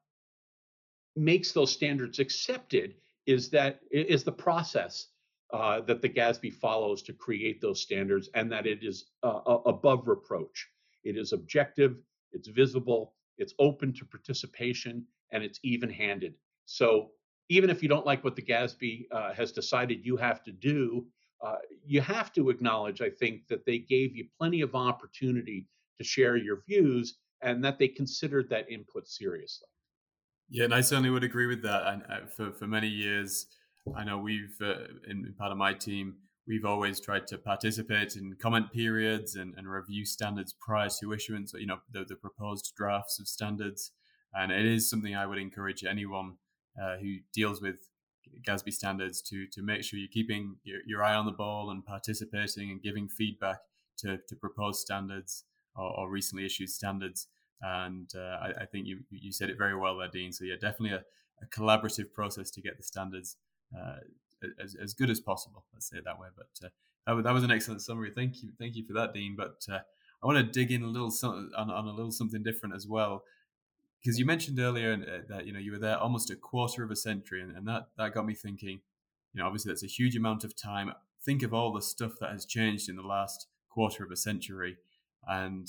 makes 1.15 1.51
those 1.51 1.71
standards 1.71 2.19
accepted 2.19 2.95
is 3.25 3.49
that 3.49 3.79
is 3.89 4.23
the 4.23 4.31
process 4.31 5.07
uh, 5.51 5.81
that 5.81 6.01
the 6.01 6.09
GASB 6.09 6.53
follows 6.53 7.01
to 7.03 7.13
create 7.13 7.61
those 7.61 7.81
standards, 7.81 8.29
and 8.33 8.51
that 8.51 8.67
it 8.67 8.83
is 8.83 9.05
uh, 9.23 9.39
above 9.65 10.07
reproach. 10.07 10.67
It 11.03 11.17
is 11.17 11.31
objective, 11.31 11.95
it's 12.33 12.47
visible, 12.47 13.13
it's 13.37 13.53
open 13.59 13.93
to 13.93 14.05
participation, 14.05 15.05
and 15.33 15.43
it's 15.43 15.59
even-handed. 15.63 16.35
So 16.65 17.09
even 17.49 17.69
if 17.69 17.83
you 17.83 17.89
don't 17.89 18.05
like 18.05 18.23
what 18.23 18.37
the 18.37 18.41
GASB 18.41 19.07
uh, 19.11 19.33
has 19.33 19.51
decided 19.51 20.05
you 20.05 20.15
have 20.15 20.43
to 20.43 20.51
do, 20.51 21.05
uh, 21.43 21.57
you 21.85 21.99
have 21.99 22.31
to 22.33 22.49
acknowledge, 22.49 23.01
I 23.01 23.09
think, 23.09 23.47
that 23.49 23.65
they 23.65 23.79
gave 23.79 24.15
you 24.15 24.25
plenty 24.39 24.61
of 24.61 24.75
opportunity 24.75 25.67
to 25.97 26.03
share 26.03 26.37
your 26.37 26.63
views 26.67 27.17
and 27.41 27.63
that 27.65 27.77
they 27.77 27.89
considered 27.89 28.49
that 28.49 28.71
input 28.71 29.07
seriously. 29.07 29.67
Yeah, 30.49 30.65
and 30.65 30.73
I 30.73 30.81
certainly 30.81 31.09
would 31.09 31.23
agree 31.23 31.47
with 31.47 31.61
that. 31.63 31.87
And 31.87 32.03
uh, 32.09 32.27
for 32.27 32.51
for 32.51 32.67
many 32.67 32.87
years, 32.87 33.47
I 33.95 34.03
know 34.03 34.17
we've 34.17 34.55
uh, 34.61 34.85
in, 35.07 35.25
in, 35.25 35.33
part 35.37 35.51
of 35.51 35.57
my 35.57 35.73
team, 35.73 36.15
we've 36.47 36.65
always 36.65 36.99
tried 36.99 37.27
to 37.27 37.37
participate 37.37 38.15
in 38.15 38.35
comment 38.41 38.71
periods 38.71 39.35
and, 39.35 39.53
and 39.57 39.69
review 39.69 40.05
standards 40.05 40.53
prior 40.53 40.89
to 40.99 41.13
issuance. 41.13 41.53
You 41.53 41.67
know, 41.67 41.79
the, 41.91 42.05
the 42.05 42.15
proposed 42.15 42.73
drafts 42.77 43.19
of 43.19 43.27
standards, 43.27 43.91
and 44.33 44.51
it 44.51 44.65
is 44.65 44.89
something 44.89 45.15
I 45.15 45.25
would 45.25 45.37
encourage 45.37 45.83
anyone 45.83 46.33
uh, 46.81 46.97
who 46.97 47.17
deals 47.33 47.61
with 47.61 47.89
GASB 48.47 48.73
standards 48.73 49.21
to 49.23 49.45
to 49.47 49.61
make 49.61 49.83
sure 49.83 49.99
you're 49.99 50.07
keeping 50.07 50.57
your, 50.63 50.79
your 50.85 51.03
eye 51.03 51.13
on 51.13 51.25
the 51.25 51.31
ball 51.31 51.69
and 51.69 51.85
participating 51.85 52.71
and 52.71 52.81
giving 52.81 53.07
feedback 53.07 53.59
to 53.99 54.17
to 54.27 54.35
proposed 54.35 54.79
standards 54.79 55.43
or, 55.75 55.99
or 55.99 56.09
recently 56.09 56.45
issued 56.45 56.69
standards. 56.69 57.27
And 57.61 58.09
uh, 58.15 58.37
I, 58.41 58.53
I, 58.61 58.65
think 58.65 58.87
you 58.87 58.99
you 59.09 59.31
said 59.31 59.49
it 59.49 59.57
very 59.57 59.75
well 59.75 59.97
there, 59.97 60.09
Dean. 60.09 60.31
So 60.33 60.43
yeah, 60.43 60.55
definitely 60.55 60.97
a, 60.97 61.03
a 61.41 61.45
collaborative 61.47 62.11
process 62.13 62.51
to 62.51 62.61
get 62.61 62.77
the 62.77 62.83
standards 62.83 63.37
uh, 63.77 63.97
as, 64.61 64.75
as 64.75 64.93
good 64.93 65.09
as 65.09 65.21
possible. 65.21 65.63
Let's 65.73 65.89
say 65.89 65.97
it 65.97 66.05
that 66.05 66.19
way. 66.19 66.27
But 66.35 66.65
uh, 66.65 66.69
that, 67.07 67.13
was, 67.13 67.23
that 67.23 67.33
was 67.33 67.43
an 67.43 67.51
excellent 67.51 67.81
summary. 67.81 68.11
Thank 68.13 68.43
you, 68.43 68.49
thank 68.59 68.75
you 68.75 68.85
for 68.85 68.93
that, 68.93 69.13
Dean. 69.13 69.35
But 69.37 69.65
uh, 69.71 69.79
I 70.21 70.25
want 70.25 70.39
to 70.39 70.43
dig 70.43 70.71
in 70.71 70.83
a 70.83 70.87
little 70.87 71.13
on, 71.23 71.69
on 71.71 71.87
a 71.87 71.93
little 71.93 72.11
something 72.11 72.43
different 72.43 72.75
as 72.75 72.85
well 72.85 73.23
because 74.03 74.19
you 74.19 74.25
mentioned 74.25 74.59
earlier 74.59 74.93
uh, 74.93 75.21
that 75.29 75.45
you 75.45 75.53
know 75.53 75.59
you 75.59 75.71
were 75.71 75.79
there 75.79 75.97
almost 75.97 76.29
a 76.29 76.35
quarter 76.35 76.83
of 76.83 76.91
a 76.91 76.95
century, 76.95 77.41
and, 77.41 77.55
and 77.55 77.67
that 77.67 77.87
that 77.97 78.13
got 78.13 78.25
me 78.25 78.33
thinking. 78.33 78.81
You 79.33 79.41
know, 79.41 79.47
obviously 79.47 79.71
that's 79.71 79.83
a 79.83 79.87
huge 79.87 80.15
amount 80.15 80.43
of 80.43 80.55
time. 80.55 80.91
Think 81.25 81.41
of 81.41 81.53
all 81.53 81.73
the 81.73 81.81
stuff 81.81 82.13
that 82.19 82.31
has 82.31 82.45
changed 82.45 82.89
in 82.89 82.95
the 82.95 83.01
last 83.01 83.47
quarter 83.69 84.03
of 84.03 84.11
a 84.11 84.15
century, 84.15 84.77
and 85.27 85.67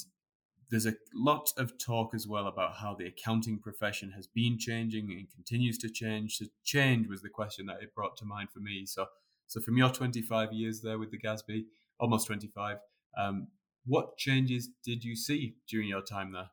there's 0.70 0.86
a 0.86 0.94
lot 1.14 1.50
of 1.56 1.78
talk 1.78 2.14
as 2.14 2.26
well 2.26 2.46
about 2.46 2.76
how 2.76 2.94
the 2.94 3.06
accounting 3.06 3.58
profession 3.58 4.10
has 4.12 4.26
been 4.26 4.58
changing 4.58 5.10
and 5.12 5.30
continues 5.30 5.78
to 5.78 5.88
change. 5.88 6.38
So 6.38 6.46
change 6.64 7.06
was 7.08 7.22
the 7.22 7.28
question 7.28 7.66
that 7.66 7.82
it 7.82 7.94
brought 7.94 8.16
to 8.18 8.24
mind 8.24 8.48
for 8.50 8.60
me. 8.60 8.84
So, 8.86 9.06
so 9.46 9.60
from 9.60 9.76
your 9.76 9.90
25 9.90 10.52
years 10.52 10.80
there 10.80 10.98
with 10.98 11.10
the 11.10 11.18
GASB, 11.18 11.66
almost 12.00 12.26
25, 12.26 12.78
um, 13.16 13.48
what 13.86 14.16
changes 14.16 14.68
did 14.82 15.04
you 15.04 15.14
see 15.14 15.54
during 15.68 15.88
your 15.88 16.02
time 16.02 16.32
there? 16.32 16.48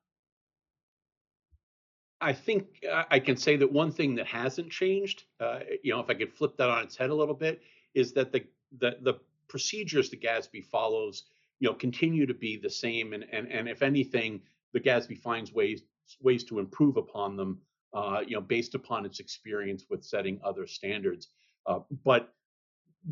I 2.21 2.33
think 2.33 2.83
uh, 2.89 3.03
I 3.09 3.19
can 3.19 3.35
say 3.35 3.55
that 3.57 3.71
one 3.71 3.91
thing 3.91 4.15
that 4.15 4.27
hasn't 4.27 4.71
changed, 4.71 5.23
uh, 5.39 5.59
you 5.83 5.91
know, 5.91 5.99
if 5.99 6.09
I 6.09 6.13
could 6.13 6.31
flip 6.31 6.55
that 6.57 6.69
on 6.69 6.83
its 6.83 6.95
head 6.95 7.09
a 7.09 7.15
little 7.15 7.35
bit, 7.35 7.61
is 7.93 8.13
that 8.13 8.31
the 8.31 8.43
the, 8.79 8.97
the 9.01 9.13
procedures 9.47 10.09
the 10.09 10.17
GASB 10.17 10.65
follows, 10.65 11.23
you 11.59 11.67
know, 11.67 11.75
continue 11.75 12.25
to 12.25 12.33
be 12.33 12.57
the 12.57 12.69
same, 12.69 13.13
and 13.13 13.25
and 13.31 13.51
and 13.51 13.67
if 13.67 13.81
anything, 13.81 14.41
the 14.73 14.79
GASB 14.79 15.17
finds 15.17 15.51
ways 15.51 15.81
ways 16.21 16.43
to 16.45 16.59
improve 16.59 16.97
upon 16.97 17.35
them, 17.35 17.59
uh, 17.93 18.21
you 18.25 18.35
know, 18.35 18.41
based 18.41 18.75
upon 18.75 19.05
its 19.05 19.19
experience 19.19 19.85
with 19.89 20.03
setting 20.03 20.39
other 20.43 20.67
standards. 20.67 21.29
Uh, 21.65 21.79
but 22.03 22.33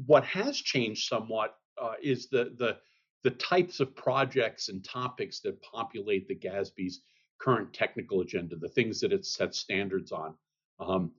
what 0.06 0.24
has 0.24 0.58
changed 0.58 1.08
somewhat 1.08 1.58
uh, 1.82 1.94
is 2.02 2.28
the 2.28 2.54
the 2.58 2.78
the 3.24 3.32
types 3.32 3.80
of 3.80 3.96
projects 3.96 4.70
and 4.70 4.84
topics 4.86 5.42
that 5.42 5.62
populate 5.62 6.28
the 6.28 6.36
GASB's 6.36 7.02
current 7.40 7.74
technical 7.74 8.22
agenda, 8.22 8.56
the 8.56 8.68
things 8.68 9.00
that 9.00 9.14
it 9.14 9.26
sets 9.26 9.60
standards 9.60 10.12
on. 10.12 10.36
Um, 10.80 11.12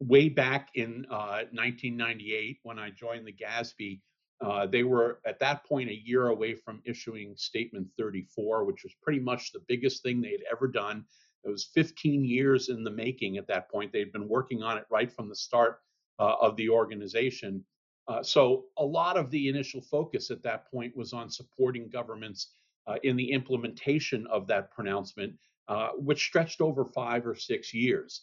way 0.00 0.28
back 0.28 0.70
in 0.74 1.06
uh, 1.10 1.44
1998, 1.52 2.58
when 2.62 2.78
I 2.78 2.90
joined 2.90 3.26
the 3.26 3.32
GASB, 3.32 4.00
uh, 4.40 4.66
they 4.66 4.84
were 4.84 5.20
at 5.26 5.38
that 5.40 5.64
point 5.66 5.90
a 5.90 5.94
year 5.94 6.28
away 6.28 6.54
from 6.54 6.80
issuing 6.86 7.34
Statement 7.36 7.86
34, 7.98 8.64
which 8.64 8.82
was 8.82 8.94
pretty 9.02 9.20
much 9.20 9.52
the 9.52 9.62
biggest 9.68 10.02
thing 10.02 10.20
they 10.20 10.30
had 10.30 10.44
ever 10.50 10.66
done. 10.66 11.04
It 11.44 11.50
was 11.50 11.70
15 11.74 12.24
years 12.24 12.68
in 12.68 12.82
the 12.82 12.90
making 12.90 13.36
at 13.36 13.46
that 13.48 13.70
point. 13.70 13.92
They'd 13.92 14.12
been 14.12 14.28
working 14.28 14.62
on 14.62 14.78
it 14.78 14.84
right 14.90 15.12
from 15.12 15.28
the 15.28 15.34
start 15.34 15.80
uh, 16.18 16.36
of 16.40 16.56
the 16.56 16.70
organization. 16.70 17.64
Uh, 18.08 18.22
so 18.22 18.64
a 18.78 18.84
lot 18.84 19.16
of 19.16 19.30
the 19.30 19.48
initial 19.48 19.82
focus 19.82 20.30
at 20.30 20.42
that 20.42 20.70
point 20.70 20.96
was 20.96 21.12
on 21.12 21.30
supporting 21.30 21.88
governments 21.88 22.54
uh, 22.86 22.96
in 23.02 23.16
the 23.16 23.30
implementation 23.30 24.26
of 24.28 24.46
that 24.46 24.70
pronouncement 24.70 25.34
uh, 25.70 25.90
which 25.90 26.26
stretched 26.26 26.60
over 26.60 26.84
five 26.84 27.24
or 27.24 27.36
six 27.36 27.72
years. 27.72 28.22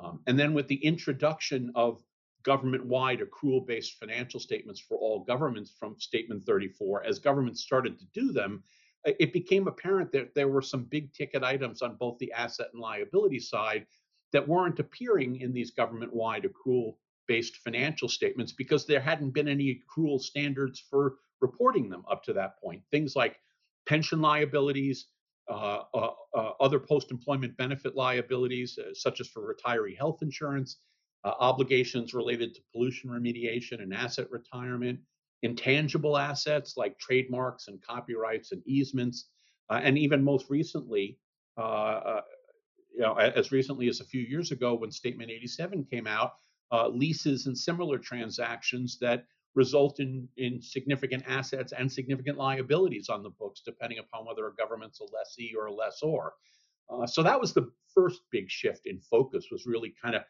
Um, 0.00 0.18
and 0.26 0.36
then 0.36 0.52
with 0.52 0.66
the 0.66 0.84
introduction 0.84 1.70
of 1.76 2.02
government 2.42 2.84
wide 2.84 3.20
accrual 3.20 3.64
based 3.64 4.00
financial 4.00 4.40
statements 4.40 4.80
for 4.80 4.98
all 4.98 5.20
governments 5.20 5.72
from 5.78 5.98
Statement 6.00 6.44
34, 6.44 7.04
as 7.04 7.20
governments 7.20 7.62
started 7.62 8.00
to 8.00 8.04
do 8.06 8.32
them, 8.32 8.64
it 9.04 9.32
became 9.32 9.68
apparent 9.68 10.10
that 10.10 10.34
there 10.34 10.48
were 10.48 10.60
some 10.60 10.82
big 10.82 11.14
ticket 11.14 11.44
items 11.44 11.82
on 11.82 11.94
both 11.94 12.18
the 12.18 12.32
asset 12.32 12.66
and 12.72 12.82
liability 12.82 13.38
side 13.38 13.86
that 14.32 14.46
weren't 14.46 14.80
appearing 14.80 15.40
in 15.40 15.52
these 15.52 15.70
government 15.70 16.12
wide 16.12 16.44
accrual 16.44 16.96
based 17.28 17.58
financial 17.58 18.08
statements 18.08 18.50
because 18.50 18.86
there 18.86 19.00
hadn't 19.00 19.30
been 19.30 19.46
any 19.46 19.80
accrual 19.80 20.20
standards 20.20 20.84
for 20.90 21.18
reporting 21.40 21.88
them 21.88 22.04
up 22.10 22.24
to 22.24 22.32
that 22.32 22.60
point. 22.60 22.82
Things 22.90 23.14
like 23.14 23.38
pension 23.86 24.20
liabilities, 24.20 25.06
Uh, 25.48 25.82
uh, 25.94 26.10
uh, 26.34 26.50
other 26.60 26.78
post-employment 26.78 27.56
benefit 27.56 27.96
liabilities, 27.96 28.78
such 28.92 29.20
as 29.20 29.28
for 29.28 29.54
retiree 29.54 29.96
health 29.96 30.18
insurance, 30.22 30.78
obligations 31.24 32.14
related 32.14 32.54
to 32.54 32.60
pollution 32.72 33.10
remediation 33.10 33.82
and 33.82 33.92
asset 33.92 34.30
retirement, 34.30 34.98
intangible 35.42 36.16
assets 36.16 36.76
like 36.76 36.98
trademarks 36.98 37.68
and 37.68 37.82
copyrights 37.82 38.52
and 38.52 38.62
easements, 38.66 39.30
and 39.70 39.96
even 39.98 40.22
most 40.22 40.50
recently, 40.50 41.18
you 41.56 43.04
know, 43.04 43.14
as 43.14 43.50
recently 43.52 43.88
as 43.88 44.00
a 44.00 44.04
few 44.04 44.22
years 44.22 44.52
ago 44.52 44.74
when 44.74 44.90
Statement 44.90 45.30
87 45.30 45.84
came 45.84 46.06
out, 46.06 46.32
uh, 46.72 46.88
leases 46.88 47.46
and 47.46 47.56
similar 47.56 47.98
transactions 47.98 48.98
that 49.00 49.24
result 49.58 49.98
in, 49.98 50.28
in 50.36 50.62
significant 50.62 51.24
assets 51.26 51.72
and 51.76 51.90
significant 51.90 52.38
liabilities 52.38 53.08
on 53.08 53.24
the 53.24 53.30
books, 53.40 53.60
depending 53.66 53.98
upon 53.98 54.24
whether 54.24 54.46
a 54.46 54.54
government's 54.54 55.00
a 55.00 55.04
lessee 55.14 55.52
or 55.58 55.66
a 55.66 55.74
lessor. 55.74 56.32
Uh, 56.88 57.06
so 57.06 57.22
that 57.24 57.38
was 57.38 57.52
the 57.52 57.68
first 57.92 58.20
big 58.30 58.48
shift 58.48 58.86
in 58.86 59.00
focus, 59.00 59.48
was 59.50 59.66
really 59.66 59.92
kind 60.02 60.14
of 60.14 60.22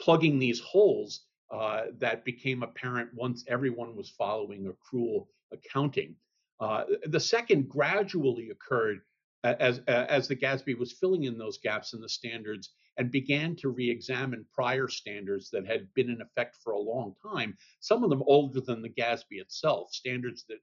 plugging 0.00 0.38
these 0.38 0.58
holes 0.58 1.26
uh, 1.54 1.82
that 1.98 2.24
became 2.24 2.62
apparent 2.62 3.10
once 3.14 3.44
everyone 3.46 3.94
was 3.94 4.08
following 4.08 4.72
accrual 4.72 5.26
accounting. 5.52 6.16
Uh, 6.58 6.84
the 7.16 7.20
second 7.20 7.68
gradually 7.68 8.48
occurred 8.50 9.00
as, 9.44 9.80
as 9.86 10.28
the 10.28 10.36
GASB 10.36 10.78
was 10.78 10.92
filling 10.92 11.24
in 11.24 11.36
those 11.36 11.58
gaps 11.58 11.92
in 11.92 12.00
the 12.00 12.08
standards 12.08 12.70
and 12.98 13.10
began 13.10 13.56
to 13.56 13.70
re-examine 13.70 14.44
prior 14.52 14.88
standards 14.88 15.50
that 15.50 15.66
had 15.66 15.92
been 15.94 16.10
in 16.10 16.20
effect 16.20 16.56
for 16.62 16.72
a 16.72 16.78
long 16.78 17.14
time, 17.22 17.56
some 17.80 18.04
of 18.04 18.10
them 18.10 18.22
older 18.26 18.60
than 18.60 18.82
the 18.82 18.88
GASB 18.88 19.24
itself, 19.32 19.92
standards 19.92 20.44
that 20.48 20.58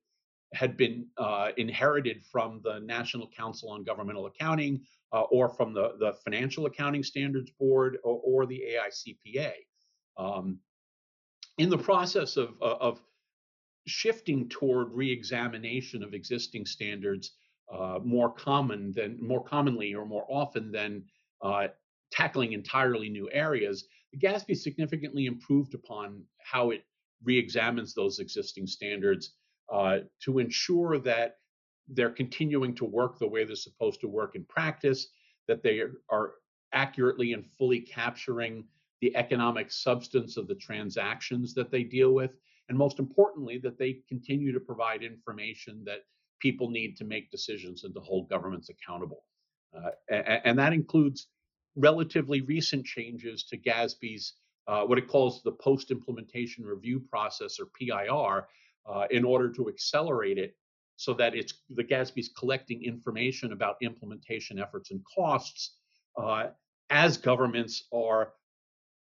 had 0.53 0.77
been 0.77 1.07
uh, 1.17 1.49
inherited 1.57 2.23
from 2.23 2.61
the 2.63 2.79
National 2.79 3.29
Council 3.29 3.69
on 3.69 3.83
Governmental 3.83 4.25
Accounting 4.25 4.81
uh, 5.11 5.21
or 5.21 5.49
from 5.49 5.73
the, 5.73 5.95
the 5.99 6.13
Financial 6.23 6.65
Accounting 6.65 7.03
Standards 7.03 7.51
Board 7.59 7.97
or, 8.03 8.19
or 8.23 8.45
the 8.45 8.63
AICPA. 8.75 9.51
Um, 10.17 10.59
in 11.57 11.69
the 11.69 11.77
process 11.77 12.37
of, 12.37 12.55
uh, 12.61 12.75
of 12.79 13.01
shifting 13.85 14.47
toward 14.49 14.91
re-examination 14.91 16.03
of 16.03 16.13
existing 16.13 16.65
standards 16.65 17.31
uh, 17.71 17.99
more 18.03 18.31
common 18.31 18.91
than 18.91 19.17
more 19.21 19.43
commonly 19.43 19.93
or 19.93 20.05
more 20.05 20.25
often 20.29 20.71
than 20.71 21.03
uh, 21.41 21.67
tackling 22.11 22.53
entirely 22.53 23.09
new 23.09 23.29
areas, 23.31 23.85
the 24.11 24.19
GASB 24.19 24.57
significantly 24.57 25.25
improved 25.25 25.73
upon 25.73 26.23
how 26.43 26.71
it 26.71 26.83
re-examines 27.23 27.93
those 27.93 28.19
existing 28.19 28.65
standards 28.65 29.33
uh, 29.71 29.99
to 30.23 30.39
ensure 30.39 30.97
that 30.99 31.37
they're 31.89 32.09
continuing 32.09 32.75
to 32.75 32.85
work 32.85 33.19
the 33.19 33.27
way 33.27 33.43
they're 33.43 33.55
supposed 33.55 34.01
to 34.01 34.07
work 34.07 34.35
in 34.35 34.43
practice, 34.45 35.09
that 35.47 35.63
they 35.63 35.81
are 36.09 36.33
accurately 36.73 37.33
and 37.33 37.45
fully 37.57 37.79
capturing 37.79 38.63
the 39.01 39.15
economic 39.15 39.71
substance 39.71 40.37
of 40.37 40.47
the 40.47 40.55
transactions 40.55 41.53
that 41.53 41.71
they 41.71 41.83
deal 41.83 42.13
with, 42.13 42.31
and 42.67 42.77
most 42.77 42.99
importantly, 42.99 43.57
that 43.57 43.77
they 43.77 44.01
continue 44.07 44.51
to 44.51 44.59
provide 44.59 45.03
information 45.03 45.83
that 45.85 46.05
people 46.39 46.69
need 46.69 46.95
to 46.97 47.03
make 47.03 47.31
decisions 47.31 47.83
and 47.83 47.93
to 47.93 47.99
hold 47.99 48.29
governments 48.29 48.69
accountable. 48.69 49.23
Uh, 49.75 49.89
and, 50.09 50.41
and, 50.45 50.59
that 50.59 50.73
includes 50.73 51.27
relatively 51.75 52.41
recent 52.41 52.85
changes 52.85 53.43
to 53.43 53.57
GASB's 53.57 54.33
uh, 54.67 54.83
what 54.83 54.99
it 54.99 55.07
calls 55.07 55.41
the 55.41 55.51
post 55.51 55.89
implementation 55.89 56.63
review 56.63 56.99
process 56.99 57.59
or 57.59 57.65
PIR 57.65 58.47
uh, 58.87 59.07
in 59.09 59.25
order 59.25 59.51
to 59.51 59.67
accelerate 59.67 60.37
it 60.37 60.55
so 60.95 61.13
that 61.13 61.33
it's 61.33 61.53
the 61.71 61.83
GASB's 61.83 62.29
collecting 62.37 62.83
information 62.83 63.51
about 63.51 63.77
implementation 63.81 64.59
efforts 64.59 64.91
and 64.91 65.01
costs 65.15 65.77
uh, 66.17 66.47
as 66.89 67.17
governments 67.17 67.85
are 67.91 68.33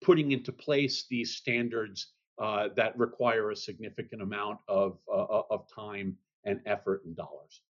putting 0.05 0.33
into 0.33 0.53
place 0.53 1.07
these 1.11 1.35
standards 1.35 2.13
uh, 2.39 2.69
that 2.77 2.97
require 2.99 3.51
a 3.51 3.57
significant 3.57 4.23
amount 4.23 4.59
of, 4.69 4.99
uh, 5.13 5.43
of 5.51 5.67
time 5.75 6.17
and 6.45 6.61
effort 6.67 7.03
and 7.07 7.17
dollars. 7.17 7.63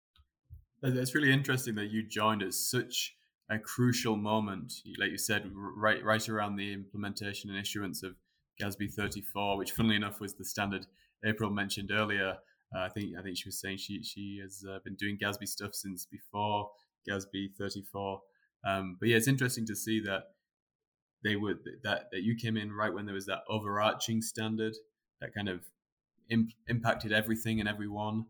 That's 0.81 1.15
really 1.15 1.31
interesting 1.31 1.75
that 1.75 1.91
you 1.91 2.03
joined 2.03 2.43
at 2.43 2.53
such 2.53 3.15
a 3.49 3.59
crucial 3.59 4.15
moment, 4.15 4.73
like 4.99 5.11
you 5.11 5.17
said, 5.17 5.49
right 5.53 6.03
right 6.03 6.29
around 6.29 6.55
the 6.55 6.73
implementation 6.73 7.49
and 7.49 7.59
issuance 7.59 8.03
of 8.03 8.15
GASB 8.61 8.93
34, 8.93 9.57
which, 9.57 9.71
funnily 9.71 9.95
enough, 9.95 10.19
was 10.19 10.35
the 10.35 10.45
standard 10.45 10.87
April 11.23 11.49
mentioned 11.49 11.91
earlier. 11.91 12.37
Uh, 12.75 12.79
I 12.79 12.89
think 12.89 13.17
I 13.17 13.21
think 13.21 13.37
she 13.37 13.47
was 13.47 13.59
saying 13.59 13.77
she 13.77 14.03
she 14.03 14.39
has 14.41 14.63
uh, 14.67 14.79
been 14.83 14.95
doing 14.95 15.17
GASB 15.21 15.47
stuff 15.47 15.73
since 15.73 16.05
before 16.05 16.71
GASB 17.09 17.55
34. 17.57 18.21
Um, 18.65 18.97
but 18.99 19.09
yeah, 19.09 19.17
it's 19.17 19.27
interesting 19.27 19.65
to 19.67 19.75
see 19.75 19.99
that 20.01 20.23
they 21.23 21.35
would 21.35 21.59
that 21.83 22.07
that 22.11 22.23
you 22.23 22.35
came 22.35 22.57
in 22.57 22.71
right 22.71 22.93
when 22.93 23.05
there 23.05 23.15
was 23.15 23.27
that 23.27 23.43
overarching 23.49 24.21
standard 24.21 24.73
that 25.21 25.33
kind 25.33 25.49
of 25.49 25.61
imp- 26.29 26.53
impacted 26.67 27.11
everything 27.11 27.59
and 27.59 27.69
everyone 27.69 28.25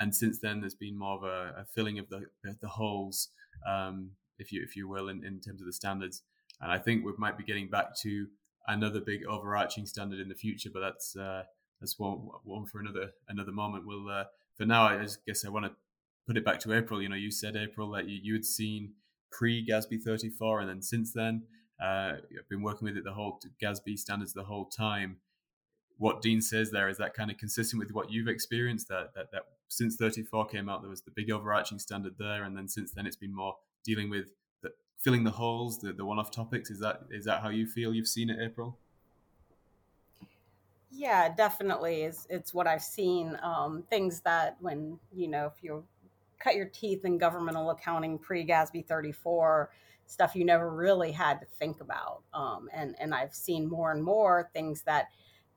and 0.00 0.14
since 0.14 0.38
then 0.38 0.60
there's 0.60 0.74
been 0.74 0.98
more 0.98 1.16
of 1.16 1.22
a, 1.22 1.60
a 1.60 1.64
filling 1.74 1.98
of 1.98 2.08
the 2.08 2.24
the 2.62 2.68
holes, 2.68 3.28
um, 3.68 4.12
if 4.40 4.52
you 4.52 4.62
if 4.62 4.76
you 4.76 4.88
will, 4.88 5.08
in, 5.08 5.24
in 5.24 5.40
terms 5.40 5.60
of 5.60 5.66
the 5.66 5.72
standards. 5.72 6.22
And 6.60 6.70
I 6.70 6.78
think 6.78 7.04
we 7.04 7.12
might 7.18 7.38
be 7.38 7.44
getting 7.44 7.68
back 7.68 7.96
to 8.02 8.26
another 8.66 9.00
big 9.00 9.24
overarching 9.26 9.86
standard 9.86 10.20
in 10.20 10.28
the 10.28 10.34
future, 10.34 10.70
but 10.72 10.80
that's 10.80 11.16
uh, 11.16 11.44
that's 11.80 11.98
one 11.98 12.28
one 12.44 12.66
for 12.66 12.80
another 12.80 13.12
another 13.28 13.52
moment. 13.52 13.86
We'll 13.86 14.08
uh, 14.08 14.24
for 14.56 14.66
now. 14.66 14.84
I 14.84 15.06
guess 15.26 15.44
I 15.44 15.50
want 15.50 15.66
to 15.66 15.72
put 16.26 16.36
it 16.36 16.44
back 16.44 16.60
to 16.60 16.72
April. 16.72 17.00
You 17.00 17.08
know, 17.08 17.16
you 17.16 17.30
said 17.30 17.56
April 17.56 17.90
that 17.92 18.08
you, 18.08 18.18
you 18.22 18.34
had 18.34 18.44
seen 18.44 18.94
pre 19.30 19.66
GASB 19.66 20.02
34, 20.04 20.60
and 20.60 20.68
then 20.68 20.82
since 20.82 21.12
then, 21.12 21.44
uh, 21.82 22.14
I've 22.16 22.48
been 22.48 22.62
working 22.62 22.86
with 22.86 22.96
it 22.96 23.04
the 23.04 23.14
whole 23.14 23.40
GASB 23.62 23.98
standards 23.98 24.32
the 24.32 24.44
whole 24.44 24.66
time 24.66 25.18
what 26.00 26.22
Dean 26.22 26.40
says 26.40 26.70
there 26.70 26.88
is 26.88 26.96
that 26.96 27.12
kind 27.12 27.30
of 27.30 27.36
consistent 27.36 27.78
with 27.78 27.92
what 27.92 28.10
you've 28.10 28.26
experienced 28.26 28.88
that, 28.88 29.12
that 29.14 29.30
that 29.32 29.42
since 29.68 29.96
34 29.96 30.46
came 30.46 30.68
out 30.68 30.80
there 30.80 30.88
was 30.88 31.02
the 31.02 31.10
big 31.14 31.30
overarching 31.30 31.78
standard 31.78 32.14
there 32.18 32.42
and 32.44 32.56
then 32.56 32.66
since 32.66 32.92
then 32.92 33.06
it's 33.06 33.16
been 33.16 33.36
more 33.36 33.54
dealing 33.84 34.10
with 34.10 34.26
the, 34.62 34.70
filling 34.98 35.24
the 35.24 35.30
holes 35.30 35.78
the, 35.78 35.92
the 35.92 36.04
one-off 36.04 36.30
topics 36.30 36.70
is 36.70 36.80
that 36.80 37.02
is 37.10 37.24
that 37.24 37.42
how 37.42 37.48
you 37.48 37.66
feel? 37.66 37.94
You've 37.94 38.08
seen 38.08 38.30
it 38.30 38.38
April? 38.42 38.78
Yeah 40.90 41.32
definitely 41.34 42.02
it's, 42.02 42.26
it's 42.30 42.52
what 42.52 42.66
I've 42.66 42.82
seen 42.82 43.38
um, 43.42 43.84
things 43.90 44.20
that 44.20 44.56
when 44.60 44.98
you 45.14 45.28
know 45.28 45.46
if 45.46 45.62
you 45.62 45.84
cut 46.38 46.56
your 46.56 46.66
teeth 46.66 47.04
in 47.04 47.18
governmental 47.18 47.70
accounting 47.70 48.18
pre 48.18 48.46
GASB 48.46 48.86
34 48.86 49.70
stuff 50.06 50.34
you 50.34 50.44
never 50.44 50.70
really 50.74 51.12
had 51.12 51.40
to 51.40 51.46
think 51.58 51.80
about 51.80 52.22
um, 52.34 52.68
and 52.72 52.96
and 52.98 53.14
I've 53.14 53.34
seen 53.34 53.68
more 53.68 53.92
and 53.92 54.02
more 54.02 54.50
things 54.52 54.82
that 54.82 55.08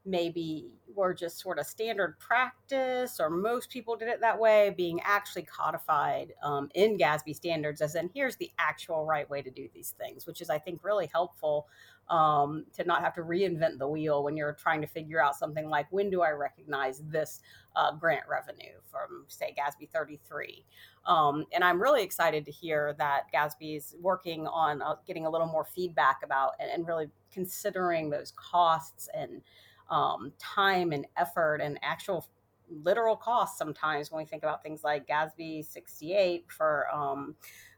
maybe 0.05 0.69
were 0.95 1.13
just 1.13 1.39
sort 1.39 1.57
of 1.57 1.65
standard 1.65 2.19
practice 2.19 3.19
or 3.19 3.29
most 3.29 3.69
people 3.69 3.95
did 3.95 4.09
it 4.09 4.21
that 4.21 4.37
way 4.37 4.73
being 4.75 4.99
actually 5.03 5.43
codified 5.43 6.33
um, 6.43 6.69
in 6.75 6.97
GASB 6.97 7.35
standards 7.35 7.81
as 7.81 7.95
in 7.95 8.09
here's 8.13 8.35
the 8.35 8.51
actual 8.59 9.05
right 9.05 9.29
way 9.29 9.41
to 9.41 9.49
do 9.49 9.67
these 9.73 9.93
things, 9.97 10.27
which 10.27 10.41
is 10.41 10.49
I 10.49 10.59
think 10.59 10.83
really 10.83 11.09
helpful 11.11 11.67
um, 12.09 12.65
to 12.73 12.83
not 12.83 13.01
have 13.01 13.15
to 13.15 13.21
reinvent 13.21 13.79
the 13.79 13.87
wheel 13.87 14.23
when 14.23 14.35
you're 14.35 14.53
trying 14.53 14.81
to 14.81 14.87
figure 14.87 15.23
out 15.23 15.35
something 15.35 15.69
like 15.69 15.87
when 15.89 16.09
do 16.09 16.21
I 16.21 16.31
recognize 16.31 17.01
this 17.07 17.39
uh, 17.75 17.93
grant 17.93 18.23
revenue 18.29 18.73
from 18.91 19.25
say 19.27 19.55
GASB 19.57 19.89
33. 19.89 20.65
Um, 21.05 21.45
and 21.53 21.63
I'm 21.63 21.81
really 21.81 22.03
excited 22.03 22.45
to 22.45 22.51
hear 22.51 22.93
that 22.97 23.23
GASB 23.33 23.77
is 23.77 23.95
working 23.99 24.47
on 24.47 24.81
uh, 24.81 24.95
getting 25.07 25.25
a 25.25 25.29
little 25.29 25.47
more 25.47 25.65
feedback 25.65 26.19
about 26.23 26.53
and, 26.59 26.69
and 26.69 26.87
really 26.87 27.09
considering 27.31 28.09
those 28.09 28.31
costs 28.35 29.09
and 29.13 29.41
um, 29.89 30.31
time 30.39 30.91
and 30.91 31.05
effort 31.17 31.57
and 31.57 31.79
actual 31.81 32.25
literal 32.69 33.15
costs 33.15 33.57
sometimes 33.57 34.11
when 34.11 34.23
we 34.23 34.25
think 34.25 34.43
about 34.43 34.63
things 34.63 34.83
like 34.83 35.07
GASB 35.07 35.65
68 35.65 36.45
for 36.47 36.87
um, 36.93 37.35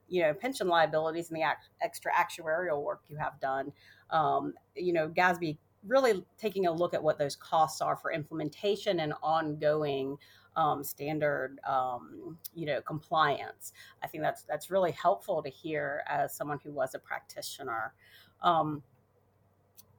you 0.08 0.22
know 0.22 0.34
pension 0.34 0.68
liabilities 0.68 1.30
and 1.30 1.38
the 1.38 1.42
act- 1.42 1.70
extra 1.82 2.12
actuarial 2.14 2.84
work 2.84 3.02
you 3.10 3.18
have 3.18 3.40
done. 3.40 3.72
Um, 4.12 4.54
you 4.76 4.94
know, 4.94 5.10
GASB 5.10 5.58
really 5.88 6.24
taking 6.38 6.66
a 6.66 6.72
look 6.72 6.94
at 6.94 7.04
what 7.04 7.18
those 7.18 7.36
costs 7.36 7.82
are 7.82 7.96
for 7.96 8.12
implementation 8.12 9.00
and 9.00 9.14
ongoing 9.22 10.18
um, 10.56 10.84
standard, 10.84 11.60
um, 11.68 12.38
you 12.54 12.66
know, 12.66 12.82
compliance. 12.82 13.74
I 14.04 14.08
think 14.08 14.24
that's 14.24 14.44
that's 14.44 14.72
really 14.72 14.92
helpful 14.92 15.44
to 15.44 15.50
hear 15.50 16.04
as 16.08 16.36
someone 16.36 16.60
who 16.64 16.72
was 16.72 16.96
a 16.96 17.00
practitioner. 17.00 17.94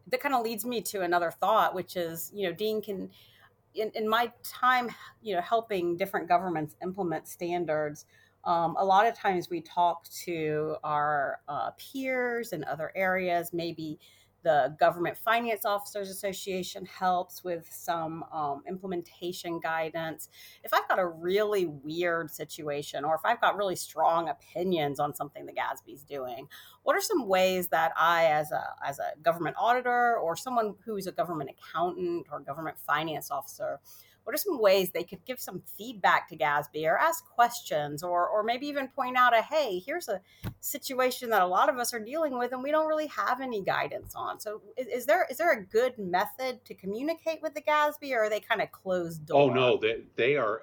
That 0.09 0.21
kind 0.21 0.35
of 0.35 0.43
leads 0.43 0.65
me 0.65 0.81
to 0.83 1.03
another 1.03 1.31
thought, 1.31 1.75
which 1.75 1.97
is, 1.97 2.31
you 2.35 2.49
know, 2.49 2.53
Dean 2.55 2.81
can, 2.81 3.11
in, 3.75 3.91
in 3.95 4.09
my 4.09 4.33
time, 4.43 4.91
you 5.23 5.35
know, 5.35 5.41
helping 5.41 5.97
different 5.97 6.29
governments 6.29 6.77
implement 6.83 7.27
standards, 7.29 8.07
um, 8.47 8.77
a 8.79 8.85
lot 8.85 9.07
of 9.07 9.15
times 9.15 9.51
we 9.51 9.61
talk 9.61 10.09
to 10.25 10.77
our 10.85 11.41
uh, 11.49 11.71
peers 11.73 12.53
in 12.53 12.63
other 12.65 12.93
areas, 12.95 13.53
maybe 13.53 13.99
the 14.47 14.77
Government 14.79 15.17
Finance 15.17 15.65
Officers 15.65 16.09
Association 16.09 16.87
helps 16.87 17.43
with 17.43 17.69
some 17.69 18.25
um, 18.33 18.63
implementation 18.69 19.59
guidance. 19.59 20.29
If 20.63 20.73
I've 20.73 20.87
got 20.87 21.01
a 21.01 21.07
really 21.09 21.67
weird 21.67 22.31
situation, 22.31 23.05
or 23.05 23.17
if 23.17 23.23
I've 23.25 23.41
got 23.41 23.57
really 23.57 23.75
strong 23.75 24.29
opinions 24.29 25.01
on 25.01 25.17
something 25.17 25.47
the 25.47 25.53
GASB's 25.53 26.05
doing, 26.05 26.47
what 26.85 26.95
are 26.95 27.01
some 27.01 27.27
ways 27.27 27.67
that 27.71 27.91
I, 27.97 28.27
as 28.27 28.53
a 28.53 28.63
as 28.87 29.01
a 29.01 29.21
government 29.21 29.57
auditor 29.59 30.17
or 30.17 30.37
someone 30.37 30.77
who's 30.85 31.09
a 31.09 31.13
government 31.13 31.51
accountant 31.51 32.29
or 32.31 32.39
government 32.39 32.79
finance 32.79 33.33
officer, 33.33 33.81
what 34.27 34.35
are 34.35 34.39
some 34.39 34.61
ways 34.61 34.91
they 34.91 35.05
could 35.05 35.25
give 35.25 35.39
some 35.39 35.63
feedback 35.79 36.29
to 36.29 36.37
GASB 36.37 36.85
or 36.85 36.99
ask 36.99 37.25
questions 37.29 38.03
or 38.03 38.27
or 38.29 38.43
maybe 38.43 38.67
even 38.67 38.89
point 38.89 39.17
out 39.17 39.33
a 39.33 39.41
hey, 39.41 39.81
here's 39.87 40.09
a 40.09 40.21
situation 40.59 41.31
that 41.31 41.43
a 41.43 41.47
lot 41.47 41.69
of 41.69 41.79
us 41.79 41.95
are 41.95 42.01
dealing 42.01 42.37
with 42.37 42.51
and 42.51 42.61
we 42.61 42.73
don't 42.73 42.89
really 42.89 43.07
have 43.07 43.41
any 43.41 43.63
guidance 43.63 44.17
on. 44.17 44.41
So 44.41 44.63
is, 44.77 44.89
is 44.89 45.07
there 45.07 45.29
is 45.31 45.37
there 45.37 45.53
a 45.53 45.65
good 45.65 45.97
method 45.97 46.65
to 46.65 46.75
communicate 46.75 47.41
with 47.41 47.55
the 47.55 47.63
GASB 47.63 48.13
or 48.13 48.25
are 48.25 48.29
they 48.29 48.41
kind 48.41 48.61
of 48.61 48.73
closed 48.73 49.27
door? 49.27 49.43
Oh 49.43 49.49
no, 49.49 49.77
they 49.77 50.03
they 50.17 50.37
are 50.37 50.63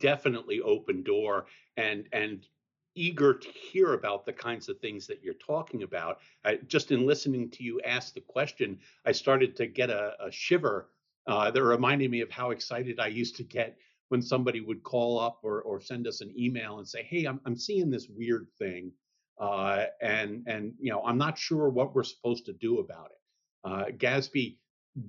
definitely 0.00 0.60
open 0.60 1.04
door 1.04 1.46
and 1.76 2.08
and 2.12 2.48
eager 2.96 3.34
to 3.34 3.48
hear 3.48 3.92
about 3.94 4.24
the 4.24 4.32
kinds 4.32 4.68
of 4.68 4.78
things 4.78 5.06
that 5.06 5.22
you're 5.22 5.34
talking 5.34 5.84
about. 5.84 6.18
I, 6.44 6.58
just 6.66 6.90
in 6.90 7.06
listening 7.06 7.50
to 7.50 7.62
you 7.62 7.80
ask 7.82 8.14
the 8.14 8.20
question, 8.20 8.78
I 9.04 9.12
started 9.12 9.54
to 9.56 9.66
get 9.66 9.90
a, 9.90 10.14
a 10.20 10.32
shiver 10.32 10.88
uh, 11.26 11.50
that 11.50 11.62
reminded 11.62 12.10
me 12.10 12.20
of 12.20 12.30
how 12.30 12.50
excited 12.50 13.00
I 13.00 13.08
used 13.08 13.36
to 13.36 13.44
get 13.44 13.76
when 14.08 14.22
somebody 14.22 14.60
would 14.60 14.82
call 14.82 15.18
up 15.18 15.40
or, 15.42 15.62
or 15.62 15.80
send 15.80 16.06
us 16.06 16.20
an 16.20 16.32
email 16.38 16.78
and 16.78 16.88
say, 16.88 17.02
"Hey, 17.02 17.24
I'm 17.24 17.40
I'm 17.44 17.56
seeing 17.56 17.90
this 17.90 18.08
weird 18.08 18.48
thing, 18.58 18.92
uh, 19.38 19.86
and 20.00 20.44
and 20.46 20.74
you 20.78 20.90
know 20.90 21.02
I'm 21.02 21.18
not 21.18 21.38
sure 21.38 21.68
what 21.68 21.94
we're 21.94 22.04
supposed 22.04 22.46
to 22.46 22.52
do 22.52 22.78
about 22.78 23.10
it." 23.10 23.68
Uh, 23.70 23.84
GASB 23.96 24.58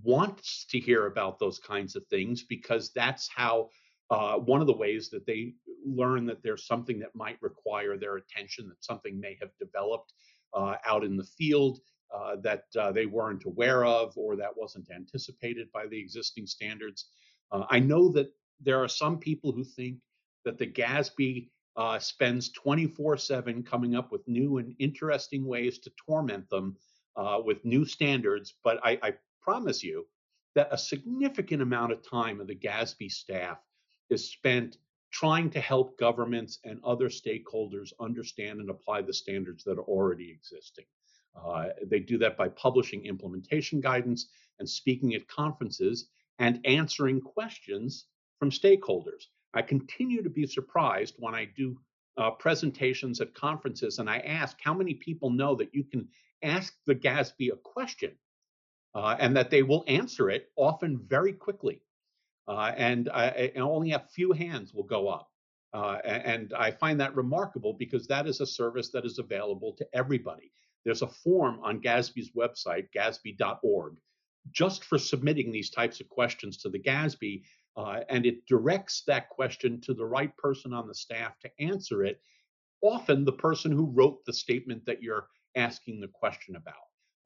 wants 0.03 0.65
to 0.69 0.79
hear 0.79 1.05
about 1.05 1.39
those 1.39 1.59
kinds 1.59 1.95
of 1.95 2.05
things 2.07 2.43
because 2.43 2.91
that's 2.93 3.29
how 3.33 3.69
uh, 4.09 4.35
one 4.35 4.61
of 4.61 4.67
the 4.67 4.75
ways 4.75 5.09
that 5.09 5.25
they 5.25 5.53
learn 5.85 6.25
that 6.25 6.41
there's 6.43 6.65
something 6.65 6.99
that 6.99 7.15
might 7.15 7.41
require 7.41 7.97
their 7.97 8.17
attention, 8.17 8.67
that 8.67 8.83
something 8.83 9.19
may 9.19 9.37
have 9.39 9.49
developed 9.59 10.13
uh, 10.53 10.75
out 10.85 11.03
in 11.03 11.17
the 11.17 11.23
field, 11.23 11.79
uh, 12.13 12.35
that 12.41 12.63
uh, 12.79 12.91
they 12.91 13.05
weren't 13.05 13.45
aware 13.45 13.85
of 13.85 14.13
or 14.17 14.35
that 14.35 14.55
wasn't 14.55 14.89
anticipated 14.91 15.71
by 15.71 15.85
the 15.87 15.99
existing 15.99 16.45
standards. 16.45 17.05
Uh, 17.51 17.65
I 17.69 17.79
know 17.79 18.09
that 18.09 18.31
there 18.61 18.81
are 18.81 18.87
some 18.87 19.17
people 19.17 19.51
who 19.51 19.63
think 19.63 19.97
that 20.45 20.57
the 20.57 20.67
GASB 20.67 21.49
uh, 21.75 21.99
spends 21.99 22.51
24 22.51 23.17
7 23.17 23.63
coming 23.63 23.95
up 23.95 24.11
with 24.11 24.27
new 24.27 24.57
and 24.57 24.75
interesting 24.79 25.45
ways 25.45 25.79
to 25.79 25.91
torment 26.07 26.49
them 26.49 26.77
uh, 27.17 27.39
with 27.43 27.63
new 27.65 27.85
standards, 27.85 28.55
but 28.63 28.79
I, 28.83 28.99
I 29.01 29.13
promise 29.41 29.83
you 29.83 30.05
that 30.55 30.69
a 30.71 30.77
significant 30.77 31.61
amount 31.61 31.91
of 31.91 32.07
time 32.09 32.39
of 32.39 32.47
the 32.47 32.55
GASB 32.55 33.11
staff 33.11 33.57
is 34.09 34.31
spent 34.31 34.77
trying 35.11 35.49
to 35.49 35.61
help 35.61 35.97
governments 35.97 36.59
and 36.63 36.79
other 36.83 37.09
stakeholders 37.09 37.91
understand 37.99 38.59
and 38.59 38.69
apply 38.69 39.01
the 39.01 39.13
standards 39.13 39.63
that 39.63 39.77
are 39.77 39.83
already 39.83 40.31
existing. 40.31 40.85
Uh, 41.35 41.69
they 41.85 41.99
do 41.99 42.17
that 42.17 42.37
by 42.37 42.47
publishing 42.49 43.05
implementation 43.05 43.81
guidance 43.81 44.27
and 44.59 44.69
speaking 44.69 45.13
at 45.13 45.27
conferences 45.27 46.07
and 46.39 46.59
answering 46.65 47.21
questions 47.21 48.05
from 48.39 48.51
stakeholders. 48.51 49.25
I 49.53 49.61
continue 49.61 50.21
to 50.21 50.29
be 50.29 50.45
surprised 50.45 51.15
when 51.17 51.33
I 51.33 51.45
do 51.45 51.77
uh, 52.17 52.31
presentations 52.31 53.21
at 53.21 53.33
conferences 53.33 53.99
and 53.99 54.09
I 54.09 54.19
ask 54.19 54.57
how 54.61 54.73
many 54.73 54.93
people 54.93 55.29
know 55.29 55.55
that 55.55 55.73
you 55.73 55.83
can 55.83 56.07
ask 56.43 56.73
the 56.85 56.95
GASB 56.95 57.51
a 57.51 57.57
question 57.57 58.11
uh, 58.93 59.15
and 59.19 59.35
that 59.35 59.49
they 59.49 59.63
will 59.63 59.83
answer 59.87 60.29
it 60.29 60.49
often 60.55 60.99
very 61.07 61.33
quickly. 61.33 61.81
Uh, 62.47 62.71
and, 62.77 63.09
I, 63.09 63.27
and, 63.55 63.63
only 63.63 63.91
a 63.91 64.03
few 64.13 64.31
hands 64.31 64.73
will 64.73 64.83
go 64.83 65.07
up. 65.07 65.29
Uh, 65.73 65.97
and 66.05 66.53
I 66.53 66.71
find 66.71 66.99
that 67.01 67.15
remarkable 67.15 67.73
because 67.73 68.07
that 68.07 68.27
is 68.27 68.39
a 68.39 68.45
service 68.45 68.89
that 68.91 69.03
is 69.03 69.19
available 69.19 69.73
to 69.73 69.87
everybody. 69.93 70.51
There's 70.85 71.01
a 71.01 71.07
form 71.07 71.59
on 71.63 71.81
GASB's 71.81 72.31
website, 72.31 72.87
gasb.org, 72.95 73.97
just 74.51 74.85
for 74.85 74.97
submitting 74.99 75.51
these 75.51 75.71
types 75.71 75.99
of 75.99 76.07
questions 76.07 76.57
to 76.57 76.69
the 76.69 76.79
GASB. 76.79 77.43
Uh, 77.75 78.01
and 78.07 78.25
it 78.25 78.45
directs 78.45 79.03
that 79.07 79.29
question 79.29 79.81
to 79.81 79.93
the 79.93 80.05
right 80.05 80.35
person 80.37 80.73
on 80.73 80.87
the 80.87 80.95
staff 80.95 81.37
to 81.39 81.51
answer 81.59 82.05
it, 82.05 82.21
often 82.81 83.25
the 83.25 83.33
person 83.33 83.71
who 83.71 83.91
wrote 83.91 84.23
the 84.25 84.31
statement 84.31 84.85
that 84.85 85.03
you're 85.03 85.27
asking 85.55 85.99
the 85.99 86.07
question 86.07 86.55
about. 86.55 86.75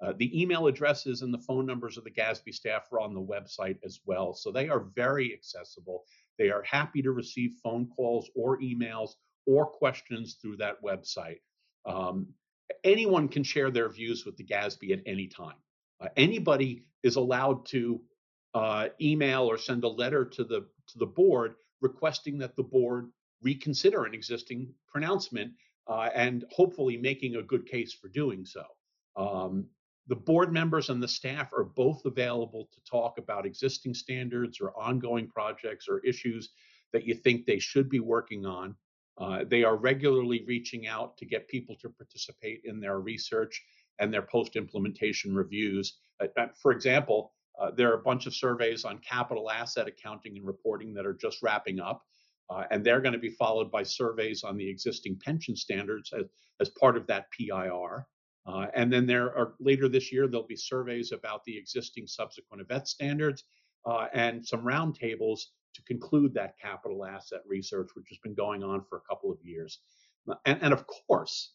Uh, 0.02 0.14
the 0.18 0.42
email 0.42 0.68
addresses 0.68 1.22
and 1.22 1.34
the 1.34 1.40
phone 1.40 1.66
numbers 1.66 1.98
of 1.98 2.06
the 2.06 2.12
GASB 2.12 2.54
staff 2.54 2.88
are 2.92 3.02
on 3.02 3.14
the 3.14 3.22
website 3.22 3.78
as 3.84 4.00
well. 4.06 4.34
So 4.34 4.52
they 4.52 4.70
are 4.70 4.88
very 4.96 5.34
accessible. 5.34 6.06
They 6.38 6.50
are 6.50 6.64
happy 6.64 7.02
to 7.02 7.12
receive 7.12 7.60
phone 7.62 7.88
calls 7.88 8.30
or 8.34 8.60
emails 8.62 9.12
or 9.46 9.66
questions 9.66 10.38
through 10.42 10.58
that 10.58 10.82
website. 10.82 11.40
Um, 11.86 12.28
anyone 12.84 13.28
can 13.28 13.44
share 13.44 13.72
their 13.72 13.90
views 13.90 14.26
with 14.26 14.38
the 14.38 14.44
GASB 14.44 14.92
at 14.92 15.02
any 15.06 15.28
time. 15.28 15.56
Uh, 16.02 16.08
anybody 16.18 16.84
is 17.04 17.16
allowed 17.16 17.66
to 17.68 18.02
uh, 18.54 18.88
email 19.02 19.44
or 19.44 19.58
send 19.58 19.84
a 19.84 19.88
letter 19.88 20.26
to 20.26 20.44
the 20.44 20.66
to 20.88 20.98
the 20.98 21.06
board 21.06 21.56
requesting 21.82 22.38
that 22.40 22.56
the 22.56 22.64
board 22.64 23.10
reconsider 23.42 24.06
an 24.06 24.14
existing 24.14 24.74
pronouncement 24.88 25.52
uh, 25.88 26.10
and 26.14 26.46
hopefully 26.52 26.98
making 26.98 27.36
a 27.36 27.42
good 27.42 27.66
case 27.66 27.94
for 27.94 28.10
doing 28.10 28.46
so. 28.46 28.64
Um, 29.16 29.68
the 30.08 30.16
board 30.16 30.52
members 30.52 30.90
and 30.90 31.02
the 31.02 31.08
staff 31.08 31.54
are 31.54 31.64
both 31.64 32.04
available 32.06 32.68
to 32.74 32.80
talk 32.90 33.18
about 33.18 33.46
existing 33.46 33.94
standards 33.94 34.60
or 34.60 34.72
ongoing 34.72 35.28
projects 35.28 35.88
or 35.88 36.00
issues 36.00 36.50
that 36.92 37.06
you 37.06 37.14
think 37.14 37.46
they 37.46 37.60
should 37.60 37.90
be 37.90 38.00
working 38.00 38.46
on. 38.46 38.76
Uh, 39.20 39.44
they 39.48 39.64
are 39.64 39.76
regularly 39.76 40.44
reaching 40.48 40.88
out 40.88 41.18
to 41.18 41.26
get 41.26 41.48
people 41.48 41.76
to 41.76 41.90
participate 41.90 42.62
in 42.64 42.80
their 42.80 43.00
research 43.00 43.62
and 44.00 44.14
their 44.14 44.22
post 44.22 44.56
implementation 44.56 45.36
reviews. 45.36 45.98
Uh, 46.22 46.28
uh, 46.38 46.48
for 46.62 46.72
example, 46.72 47.34
uh, 47.60 47.70
there 47.76 47.92
are 47.92 48.00
a 48.00 48.04
bunch 48.04 48.26
of 48.26 48.34
surveys 48.34 48.86
on 48.86 48.98
capital 49.00 49.52
asset 49.52 49.88
accounting 49.88 50.38
and 50.38 50.48
reporting 50.48 50.94
that 50.94 51.06
are 51.06 51.14
just 51.14 51.44
wrapping 51.44 51.80
up. 51.80 52.02
Uh, 52.50 52.64
and 52.72 52.84
they're 52.84 53.02
going 53.02 53.14
to 53.14 53.20
be 53.20 53.30
followed 53.30 53.70
by 53.70 53.84
surveys 53.84 54.44
on 54.44 54.58
the 54.58 54.68
existing 54.68 55.20
pension 55.24 55.56
standards 55.56 56.12
as, 56.18 56.24
as 56.62 56.70
part 56.70 56.98
of 56.98 57.06
that 57.06 57.26
PIR. 57.32 58.08
And 58.74 58.92
then 58.92 59.06
there 59.06 59.38
are 59.38 59.54
later 59.60 59.88
this 59.88 60.12
year, 60.12 60.28
there'll 60.28 60.48
be 60.48 60.56
surveys 60.56 61.12
about 61.12 61.44
the 61.44 61.56
existing 61.56 62.08
subsequent 62.08 62.62
event 62.62 62.88
standards 62.88 63.44
and 64.14 64.44
some 64.44 64.64
roundtables 64.64 65.42
to 65.74 65.82
conclude 65.84 66.34
that 66.34 66.58
capital 66.60 67.06
asset 67.06 67.42
research, 67.48 67.90
which 67.94 68.08
has 68.10 68.18
been 68.20 68.34
going 68.34 68.64
on 68.64 68.84
for 68.90 68.98
a 68.98 69.02
couple 69.10 69.32
of 69.32 69.38
years. 69.44 69.80
Uh, 70.30 70.36
and, 70.46 70.60
and 70.62 70.74
of 70.74 70.86
course, 70.88 71.54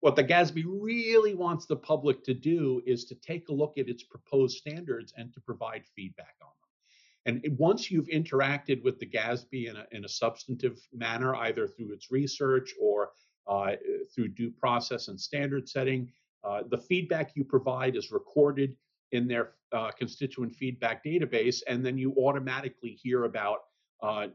what 0.00 0.16
the 0.16 0.24
GASB 0.24 0.64
really 0.66 1.34
wants 1.34 1.66
the 1.66 1.76
public 1.76 2.22
to 2.24 2.34
do 2.34 2.82
is 2.86 3.04
to 3.06 3.14
take 3.16 3.48
a 3.48 3.52
look 3.52 3.78
at 3.78 3.88
its 3.88 4.02
proposed 4.02 4.58
standards 4.58 5.12
and 5.16 5.32
to 5.32 5.40
provide 5.40 5.84
feedback 5.94 6.36
on 6.42 6.48
them. 6.48 7.42
And 7.44 7.58
once 7.58 7.90
you've 7.90 8.06
interacted 8.08 8.84
with 8.84 9.00
the 9.00 9.06
GASB 9.06 9.68
in 9.68 9.76
a, 9.76 9.86
in 9.90 10.04
a 10.04 10.08
substantive 10.08 10.78
manner, 10.92 11.34
either 11.34 11.66
through 11.66 11.92
its 11.92 12.10
research 12.10 12.72
or 12.80 13.10
uh, 13.48 13.72
through 14.14 14.28
due 14.28 14.50
process 14.50 15.08
and 15.08 15.20
standard 15.20 15.68
setting, 15.68 16.08
uh, 16.44 16.62
the 16.70 16.78
feedback 16.78 17.32
you 17.34 17.42
provide 17.42 17.96
is 17.96 18.12
recorded 18.12 18.76
in 19.12 19.28
their 19.28 19.52
uh, 19.72 19.90
constituent 19.92 20.54
feedback 20.54 21.04
database, 21.04 21.62
and 21.68 21.84
then 21.84 21.98
you 21.98 22.14
automatically 22.16 22.90
hear 22.90 23.24
about 23.24 23.58
uh, 24.02 24.26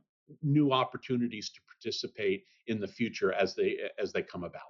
new 0.42 0.72
opportunities 0.72 1.50
to 1.50 1.60
participate 1.68 2.46
in 2.68 2.80
the 2.80 2.88
future 2.88 3.34
as 3.34 3.56
they 3.56 3.78
as 4.00 4.12
they 4.12 4.22
come 4.22 4.44
about. 4.44 4.62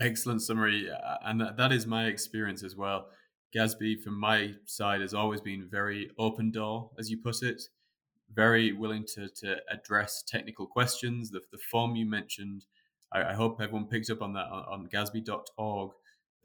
Excellent 0.00 0.42
summary, 0.42 0.88
and 1.24 1.40
that 1.40 1.72
is 1.72 1.86
my 1.86 2.06
experience 2.06 2.62
as 2.62 2.76
well. 2.76 3.08
GASB, 3.54 4.02
from 4.02 4.18
my 4.18 4.54
side, 4.66 5.00
has 5.00 5.14
always 5.14 5.40
been 5.40 5.66
very 5.70 6.10
open 6.18 6.50
door, 6.50 6.90
as 6.98 7.10
you 7.10 7.16
put 7.16 7.42
it, 7.42 7.62
very 8.34 8.72
willing 8.72 9.04
to 9.14 9.28
to 9.28 9.56
address 9.70 10.22
technical 10.26 10.66
questions. 10.66 11.30
The 11.30 11.40
the 11.50 11.58
form 11.58 11.96
you 11.96 12.06
mentioned 12.06 12.66
I, 13.12 13.30
I 13.30 13.32
hope 13.34 13.60
everyone 13.60 13.86
picked 13.86 14.10
up 14.10 14.22
on 14.22 14.32
that 14.34 14.46
on, 14.46 14.64
on 14.64 14.88
gasb.org. 14.88 15.90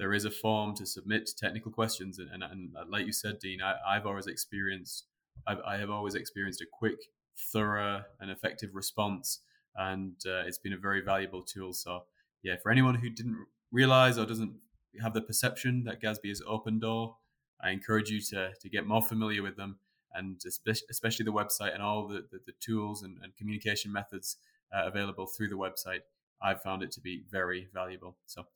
There 0.01 0.15
is 0.15 0.25
a 0.25 0.31
form 0.31 0.73
to 0.77 0.85
submit 0.87 1.29
technical 1.37 1.71
questions, 1.71 2.17
and, 2.17 2.31
and, 2.31 2.43
and 2.43 2.89
like 2.89 3.05
you 3.05 3.11
said, 3.11 3.37
Dean, 3.37 3.59
I, 3.61 3.93
have 3.93 4.07
always 4.07 4.25
experienced, 4.25 5.05
I've, 5.45 5.59
I 5.59 5.77
have 5.77 5.91
always 5.91 6.15
experienced 6.15 6.59
a 6.59 6.65
quick, 6.65 6.97
thorough, 7.37 8.01
and 8.19 8.31
effective 8.31 8.71
response, 8.73 9.41
and 9.75 10.15
uh, 10.25 10.41
it's 10.47 10.57
been 10.57 10.73
a 10.73 10.77
very 10.77 11.01
valuable 11.01 11.43
tool. 11.43 11.71
So, 11.71 12.05
yeah, 12.41 12.55
for 12.63 12.71
anyone 12.71 12.95
who 12.95 13.11
didn't 13.11 13.45
realize 13.71 14.17
or 14.17 14.25
doesn't 14.25 14.55
have 15.03 15.13
the 15.13 15.21
perception 15.21 15.83
that 15.83 16.01
GASB 16.01 16.31
is 16.31 16.41
open 16.47 16.79
door, 16.79 17.17
I 17.63 17.69
encourage 17.69 18.09
you 18.09 18.21
to 18.31 18.53
to 18.59 18.69
get 18.69 18.87
more 18.87 19.03
familiar 19.03 19.43
with 19.43 19.55
them, 19.55 19.77
and 20.15 20.41
especially 20.89 21.25
the 21.25 21.31
website 21.31 21.75
and 21.75 21.83
all 21.83 22.07
the 22.07 22.25
the, 22.31 22.39
the 22.47 22.53
tools 22.59 23.03
and, 23.03 23.19
and 23.21 23.37
communication 23.37 23.91
methods 23.91 24.37
uh, 24.75 24.81
available 24.87 25.27
through 25.27 25.49
the 25.49 25.57
website. 25.57 26.01
I've 26.41 26.63
found 26.63 26.81
it 26.81 26.89
to 26.93 27.01
be 27.01 27.21
very 27.29 27.67
valuable. 27.71 28.17
So 28.25 28.47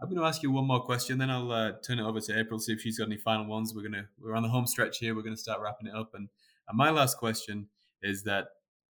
I'm 0.00 0.08
going 0.08 0.20
to 0.20 0.26
ask 0.26 0.42
you 0.42 0.52
one 0.52 0.66
more 0.66 0.80
question, 0.80 1.18
then 1.18 1.30
I'll 1.30 1.50
uh, 1.50 1.72
turn 1.84 1.98
it 1.98 2.04
over 2.04 2.20
to 2.20 2.38
April 2.38 2.60
see 2.60 2.72
if 2.72 2.80
she's 2.80 2.98
got 2.98 3.08
any 3.08 3.16
final 3.16 3.46
ones. 3.46 3.74
We're 3.74 3.82
gonna 3.82 4.08
we're 4.20 4.34
on 4.34 4.44
the 4.44 4.48
home 4.48 4.66
stretch 4.66 4.98
here. 4.98 5.14
We're 5.14 5.22
going 5.22 5.34
to 5.34 5.40
start 5.40 5.60
wrapping 5.60 5.88
it 5.88 5.94
up, 5.94 6.10
and, 6.14 6.28
and 6.68 6.78
my 6.78 6.90
last 6.90 7.16
question 7.16 7.68
is 8.02 8.22
that 8.24 8.46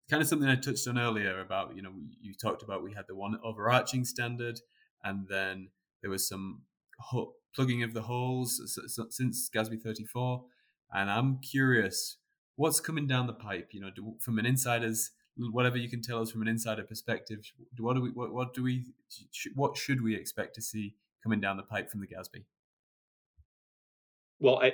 kind 0.10 0.22
of 0.22 0.28
something 0.28 0.50
I 0.50 0.56
touched 0.56 0.88
on 0.88 0.98
earlier 0.98 1.40
about 1.40 1.76
you 1.76 1.82
know 1.82 1.92
you 2.22 2.34
talked 2.34 2.64
about 2.64 2.84
we 2.84 2.94
had 2.94 3.06
the 3.08 3.16
one 3.16 3.40
overarching 3.44 4.04
standard, 4.04 4.60
and 5.04 5.28
then 5.30 5.70
there 6.02 6.10
was 6.10 6.28
some 6.28 6.64
ho- 7.00 7.34
plugging 7.54 7.84
of 7.84 7.94
the 7.94 8.04
holes 8.04 8.60
since 9.10 9.50
GASB 9.50 9.82
34, 9.84 10.44
and 10.92 11.12
I'm 11.12 11.40
curious 11.40 12.18
what's 12.56 12.80
coming 12.80 13.06
down 13.06 13.28
the 13.28 13.34
pipe. 13.34 13.70
You 13.74 13.82
know, 13.82 13.92
do, 13.96 14.16
from 14.20 14.40
an 14.40 14.48
insider's 14.48 15.12
whatever 15.38 15.78
you 15.78 15.90
can 15.90 16.02
tell 16.02 16.22
us 16.22 16.32
from 16.32 16.42
an 16.42 16.48
insider 16.48 16.84
perspective, 16.84 17.40
what 17.78 17.96
do 17.96 18.02
we, 18.02 18.10
what, 18.12 18.34
what 18.34 18.54
do 18.54 18.64
we, 18.64 18.86
what 19.54 19.76
should 19.76 20.02
we 20.02 20.16
expect 20.16 20.56
to 20.56 20.62
see 20.62 20.96
coming 21.24 21.40
down 21.40 21.58
the 21.58 21.64
pipe 21.64 21.90
from 21.90 22.02
the 22.02 22.08
GASB? 22.08 22.44
Well, 24.40 24.62
I, 24.62 24.74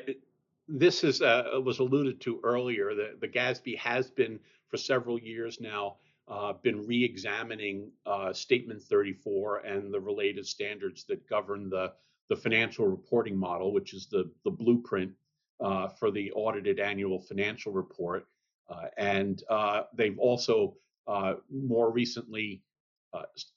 this 0.68 1.04
is 1.04 1.22
uh, 1.22 1.60
was 1.64 1.80
alluded 1.80 2.22
to 2.22 2.40
earlier. 2.44 2.94
The, 2.96 3.18
the 3.20 3.76
has 3.76 4.10
been 4.10 4.40
for 4.70 4.78
several 4.78 5.20
years 5.20 5.60
now 5.60 5.98
uh, 6.28 6.54
been 6.54 6.86
re-examining 6.88 7.92
uh, 8.06 8.32
Statement 8.32 8.82
34 8.82 9.60
and 9.60 9.94
the 9.94 10.00
related 10.00 10.46
standards 10.46 11.04
that 11.06 11.28
govern 11.28 11.70
the 11.70 11.94
the 12.30 12.36
financial 12.38 12.88
reporting 12.88 13.36
model, 13.36 13.74
which 13.74 13.94
is 13.94 14.08
the 14.08 14.32
the 14.46 14.52
blueprint 14.52 15.12
uh, 15.60 15.88
for 15.88 16.12
the 16.12 16.32
audited 16.32 16.80
annual 16.80 17.20
financial 17.20 17.72
report. 17.72 18.28
Uh, 18.72 18.86
and 18.98 19.44
uh, 19.50 19.84
they've 19.94 20.18
also 20.20 20.76
uh, 21.08 21.34
more 21.52 21.92
recently 21.92 22.62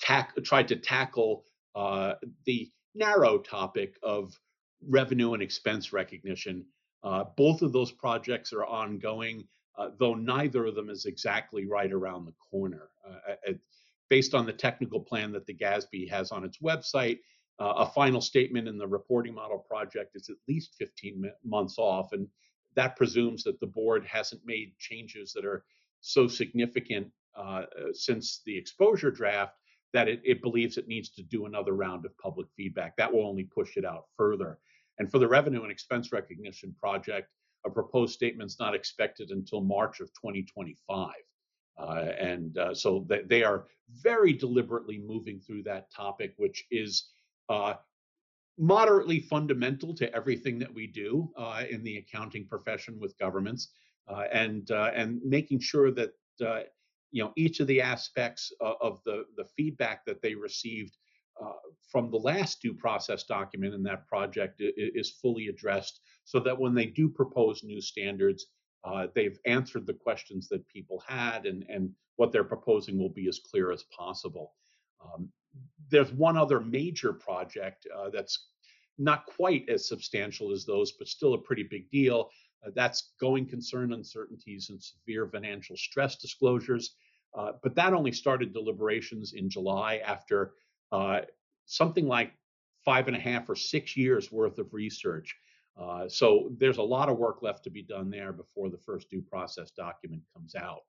tack- 0.01 0.35
tried 0.45 0.69
to 0.69 0.77
tackle 0.77 1.45
the 2.47 2.71
narrow 2.95 3.39
topic 3.39 3.97
of 4.03 4.39
revenue 4.89 5.35
and 5.35 5.43
expense 5.43 5.93
recognition. 5.93 6.65
both 7.37 7.63
of 7.63 7.73
those 7.73 7.93
projects 7.93 8.53
are 8.53 8.65
ongoing, 8.65 9.47
though 9.99 10.15
neither 10.15 10.67
of 10.67 10.75
them 10.75 10.91
is 10.91 11.07
exactly 11.07 11.67
right 11.67 11.93
around 11.93 12.25
the 12.25 12.35
corner. 12.51 12.89
based 14.11 14.35
on 14.35 14.47
the 14.47 14.53
technical 14.53 15.01
plan 15.01 15.33
that 15.33 15.47
the 15.47 15.55
GASB 15.55 16.09
has 16.11 16.31
on 16.31 16.45
its 16.45 16.59
website, 16.59 17.19
uh, 17.61 17.75
a 17.79 17.87
final 17.87 18.21
statement 18.21 18.67
in 18.67 18.77
the 18.77 18.87
reporting 18.87 19.35
model 19.35 19.59
project 19.59 20.17
is 20.17 20.29
at 20.29 20.37
least 20.49 20.75
15 20.79 21.31
months 21.45 21.77
off. 21.79 22.13
And 22.13 22.27
that 22.77 22.97
presumes 22.97 23.45
that 23.45 23.61
the 23.61 23.67
board 23.67 24.05
hasn't 24.07 24.43
made 24.45 24.77
changes 24.79 25.33
that 25.33 25.45
are 25.45 25.65
so 26.01 26.27
significant 26.29 27.09
uh, 27.37 27.63
since 27.93 28.43
the 28.47 28.57
exposure 28.57 29.11
draft 29.11 29.55
that 29.93 30.09
it, 30.09 30.21
it, 30.25 30.43
believes 30.43 30.77
it 30.77 30.89
needs 30.89 31.09
to 31.09 31.23
do 31.23 31.47
another 31.47 31.73
round 31.73 32.05
of 32.05 32.17
public 32.19 32.49
feedback. 32.57 32.97
That 32.97 33.13
will 33.13 33.27
only 33.27 33.45
push 33.45 33.77
it 33.77 33.85
out 33.85 34.07
further. 34.17 34.59
And 34.99 35.11
for 35.11 35.19
the 35.19 35.29
revenue 35.29 35.63
and 35.63 35.71
expense 35.71 36.13
recognition 36.13 36.75
project, 36.81 37.29
a 37.65 37.71
proposed 37.71 38.13
statement 38.13 38.51
is 38.51 38.59
not 38.61 38.75
expected 38.75 39.31
until 39.31 39.61
March 39.61 40.01
of 40.01 40.09
2025. 40.09 41.13
Uh, 41.77 41.85
and 42.21 42.59
uh, 42.59 42.75
so 42.75 43.05
they, 43.09 43.23
they, 43.23 43.43
are 43.43 43.67
very 44.01 44.33
deliberately 44.33 45.03
moving 45.05 45.41
through 45.41 45.63
that 45.63 45.91
topic, 45.91 46.35
which 46.37 46.65
is 46.71 47.09
uh, 47.49 47.75
moderately 48.59 49.21
fundamental 49.21 49.95
to 49.95 50.15
everything 50.15 50.59
that 50.59 50.73
we 50.73 50.87
do 50.87 51.31
uh, 51.37 51.65
in 51.69 51.83
the 51.83 51.97
accounting 51.97 52.47
profession 52.47 52.99
with 53.01 53.19
governments. 53.19 53.71
uh, 54.09 54.25
and 54.33 54.71
uh, 54.71 54.91
and 54.95 55.21
making 55.25 55.61
sure 55.61 55.91
that 55.91 56.11
uh, 56.45 56.61
you 57.11 57.23
know 57.23 57.33
each 57.37 57.61
of 57.61 57.67
the 57.67 57.81
aspects 57.81 58.53
of, 58.61 58.77
of 58.81 59.01
the 59.05 59.25
the 59.37 59.45
feedback 59.57 60.05
that 60.05 60.21
they 60.21 60.35
received 60.35 60.97
uh, 61.43 61.53
from 61.91 62.11
the 62.11 62.19
last 62.19 62.61
due 62.61 62.75
process 62.75 63.25
document 63.25 63.75
in 63.75 63.83
that 63.83 64.07
project 64.07 64.61
is, 64.61 65.11
fully 65.23 65.49
addressed 65.49 66.01
so 66.25 66.39
that 66.39 66.59
when 66.59 66.75
they 66.75 66.87
do 66.87 67.09
propose 67.09 67.65
new 67.65 67.81
standards, 67.81 68.47
uh, 68.85 69.09
they've 69.15 69.39
answered 69.45 69.87
the 69.87 69.95
questions 69.95 70.49
that 70.49 70.67
people 70.69 71.03
had 71.07 71.47
and, 71.47 71.65
and 71.69 71.91
what 72.17 72.31
they're 72.31 72.45
proposing 72.45 72.99
will 72.99 73.11
be 73.11 73.27
as 73.27 73.41
clear 73.41 73.73
as 73.73 73.85
possible. 73.97 74.53
Um, 75.03 75.29
there's 75.91 76.13
one 76.13 76.37
other 76.37 76.61
major 76.61 77.13
project 77.13 77.87
uh, 77.95 78.11
that's 78.11 78.49
not 78.99 79.27
quite 79.27 79.69
as 79.69 79.89
substantial 79.89 80.53
as 80.53 80.65
those, 80.65 80.93
but 80.93 81.09
still 81.09 81.35
a 81.35 81.39
pretty 81.39 81.65
big 81.65 81.91
deal. 81.91 82.31
Uh, 82.65 82.71
that's 82.75 83.13
going 83.21 83.47
concern 83.47 83.93
uncertainties 83.93 84.71
and 84.71 84.83
severe 84.83 85.27
financial 85.27 85.77
stress 85.77 86.17
disclosures. 86.17 86.97
Uh, 87.35 87.53
but 87.63 87.75
that 87.75 87.93
only 87.93 88.13
started 88.13 88.53
deliberations 88.53 89.33
in 89.33 89.51
July 89.51 90.01
after 90.07 90.53
uh, 90.93 91.21
something 91.67 92.07
like 92.07 92.33
five 92.85 93.09
and 93.09 93.17
a 93.17 93.21
half 93.21 93.49
or 93.49 93.57
six 93.57 93.97
years 93.97 94.31
worth 94.31 94.59
of 94.59 94.73
research. 94.73 95.35
Uh, 95.77 96.09
so 96.09 96.51
there's 96.59 96.79
a 96.79 96.83
lot 96.83 97.09
of 97.09 97.19
work 97.19 97.43
left 97.43 97.65
to 97.65 97.71
be 97.71 97.83
done 97.83 98.09
there 98.09 98.33
before 98.33 98.71
the 98.71 98.79
first 98.79 99.11
due 99.11 99.23
process 99.23 99.73
document 99.73 100.23
comes 100.33 100.55
out. 100.55 100.83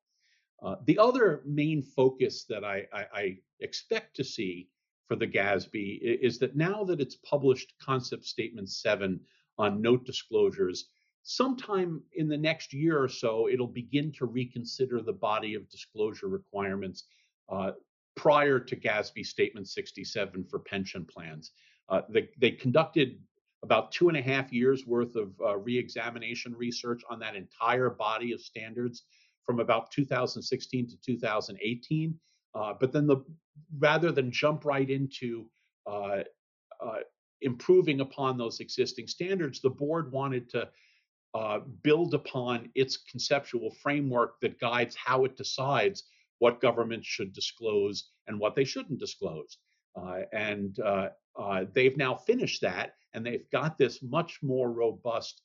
Uh, 0.61 0.75
the 0.85 0.97
other 0.99 1.41
main 1.45 1.81
focus 1.81 2.45
that 2.47 2.63
I, 2.63 2.85
I, 2.93 3.05
I, 3.13 3.37
expect 3.59 4.15
to 4.15 4.23
see 4.23 4.69
for 5.07 5.15
the 5.15 5.27
GASB 5.27 5.99
is 6.01 6.39
that 6.39 6.55
now 6.55 6.83
that 6.83 6.99
it's 6.99 7.15
published 7.15 7.73
Concept 7.81 8.25
Statement 8.25 8.69
7 8.69 9.19
on 9.57 9.81
note 9.81 10.05
disclosures, 10.05 10.89
sometime 11.23 12.01
in 12.13 12.27
the 12.27 12.37
next 12.37 12.73
year 12.73 13.01
or 13.01 13.07
so, 13.07 13.47
it'll 13.49 13.67
begin 13.67 14.11
to 14.13 14.25
reconsider 14.25 15.01
the 15.01 15.13
body 15.13 15.55
of 15.55 15.69
disclosure 15.69 16.27
requirements 16.27 17.05
uh, 17.49 17.71
prior 18.15 18.59
to 18.59 18.75
GASB 18.75 19.25
Statement 19.25 19.67
67 19.67 20.45
for 20.45 20.59
pension 20.59 21.05
plans. 21.05 21.51
Uh, 21.89 22.01
they, 22.09 22.29
they, 22.39 22.51
conducted 22.51 23.19
about 23.61 23.91
two 23.91 24.07
and 24.09 24.17
a 24.17 24.21
half 24.21 24.51
years 24.51 24.85
worth 24.87 25.15
of 25.15 25.31
uh, 25.41 25.57
re-examination 25.57 26.55
research 26.57 27.03
on 27.09 27.19
that 27.19 27.35
entire 27.35 27.89
body 27.89 28.31
of 28.31 28.41
standards 28.41 29.03
from 29.43 29.59
about 29.59 29.91
2016 29.91 30.87
to 30.87 30.97
2018. 31.05 32.19
Uh, 32.55 32.73
but 32.79 32.91
then 32.91 33.05
the 33.05 33.17
rather 33.77 34.11
than 34.11 34.31
jump 34.31 34.65
right 34.65 34.89
into 34.89 35.45
uh, 35.85 36.19
uh, 36.81 36.99
improving 37.41 37.99
upon 37.99 38.37
those 38.37 38.59
existing 38.59 39.07
standards, 39.07 39.59
the 39.59 39.69
board 39.69 40.11
wanted 40.11 40.49
to 40.49 40.67
uh, 41.33 41.59
build 41.83 42.13
upon 42.13 42.69
its 42.75 42.97
conceptual 42.97 43.69
framework 43.83 44.39
that 44.39 44.59
guides 44.59 44.95
how 44.95 45.25
it 45.25 45.35
decides 45.35 46.03
what 46.39 46.61
governments 46.61 47.07
should 47.07 47.33
disclose 47.33 48.11
and 48.27 48.39
what 48.39 48.55
they 48.55 48.63
shouldn't 48.63 48.99
disclose. 48.99 49.57
Uh, 49.95 50.21
and 50.31 50.79
they've 51.73 51.97
now 51.97 52.15
finished 52.15 52.61
that, 52.61 52.93
and 53.13 53.25
they've 53.25 53.49
got 53.51 53.77
this 53.77 54.01
much 54.01 54.39
more 54.41 54.71
robust 54.71 55.41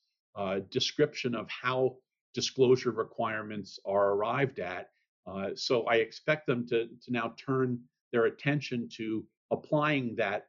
description 0.71 1.35
of 1.35 1.49
how 1.49 1.97
disclosure 2.35 2.93
requirements 2.93 3.79
are 3.85 4.13
arrived 4.13 4.61
at. 4.61 4.91
Uh, 5.31 5.51
so 5.55 5.85
I 5.85 5.97
expect 5.97 6.47
them 6.47 6.67
to, 6.69 6.87
to 6.87 7.13
now 7.13 7.35
turn 7.45 7.79
their 8.13 8.27
attention 8.27 8.89
to 8.97 9.25
applying 9.51 10.17
that 10.17 10.47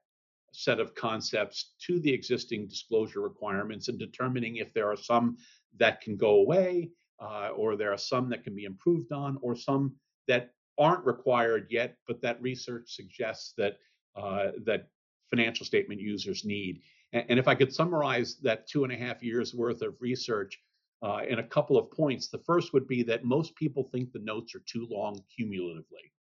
set 0.53 0.79
of 0.79 0.95
concepts 0.95 1.73
to 1.85 1.99
the 1.99 2.11
existing 2.11 2.67
disclosure 2.67 3.21
requirements 3.21 3.87
and 3.87 3.97
determining 3.97 4.57
if 4.57 4.73
there 4.73 4.91
are 4.91 4.97
some 4.97 5.37
that 5.77 6.01
can 6.01 6.17
go 6.17 6.35
away, 6.35 6.89
uh, 7.19 7.49
or 7.55 7.75
there 7.75 7.93
are 7.93 7.97
some 7.97 8.29
that 8.29 8.43
can 8.43 8.55
be 8.55 8.65
improved 8.65 9.11
on, 9.11 9.37
or 9.41 9.55
some 9.55 9.93
that 10.27 10.51
aren't 10.77 11.05
required 11.05 11.67
yet, 11.69 11.95
but 12.07 12.21
that 12.21 12.41
research 12.41 12.93
suggests 12.93 13.53
that 13.57 13.77
uh, 14.15 14.51
that 14.65 14.89
financial 15.29 15.65
statement 15.65 16.01
users 16.01 16.43
need. 16.43 16.81
And, 17.13 17.25
and, 17.29 17.39
if 17.39 17.47
I 17.47 17.55
could 17.55 17.73
summarize 17.73 18.35
that 18.39 18.67
two 18.67 18.83
and 18.83 18.91
a 18.91 18.97
half 18.97 19.23
years 19.23 19.53
worth 19.53 19.81
of 19.81 19.95
research 20.01 20.59
uh, 21.01 21.21
in 21.27 21.39
a 21.39 21.43
couple 21.43 21.77
of 21.77 21.91
points, 21.91 22.27
the 22.27 22.39
first 22.39 22.73
would 22.73 22.87
be 22.87 23.03
that 23.03 23.23
most 23.23 23.55
people 23.55 23.83
think 23.83 24.11
the 24.11 24.19
notes 24.19 24.53
are 24.55 24.63
too 24.65 24.87
long 24.89 25.19
cumulatively. 25.35 26.11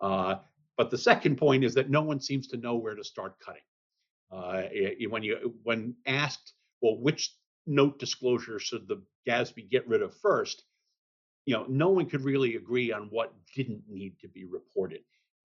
Uh, 0.00 0.36
but 0.76 0.90
the 0.90 0.98
second 0.98 1.36
point 1.36 1.64
is 1.64 1.74
that 1.74 1.90
no 1.90 2.02
one 2.02 2.20
seems 2.20 2.46
to 2.48 2.56
know 2.56 2.76
where 2.76 2.94
to 2.94 3.04
start 3.04 3.38
cutting. 3.40 3.62
Uh, 4.30 4.64
when 5.08 5.22
you 5.22 5.54
when 5.62 5.94
asked, 6.06 6.52
well, 6.82 6.98
which 6.98 7.34
note 7.66 7.98
disclosure 7.98 8.58
should 8.58 8.86
the 8.86 9.02
GASB 9.26 9.70
get 9.70 9.88
rid 9.88 10.02
of 10.02 10.14
first? 10.14 10.64
you 11.48 11.54
know, 11.54 11.64
no 11.66 11.88
one 11.88 12.04
could 12.04 12.24
really 12.24 12.56
agree 12.56 12.92
on 12.92 13.04
what 13.04 13.32
didn't 13.56 13.82
need 13.88 14.20
to 14.20 14.28
be 14.28 14.44
reported. 14.44 15.00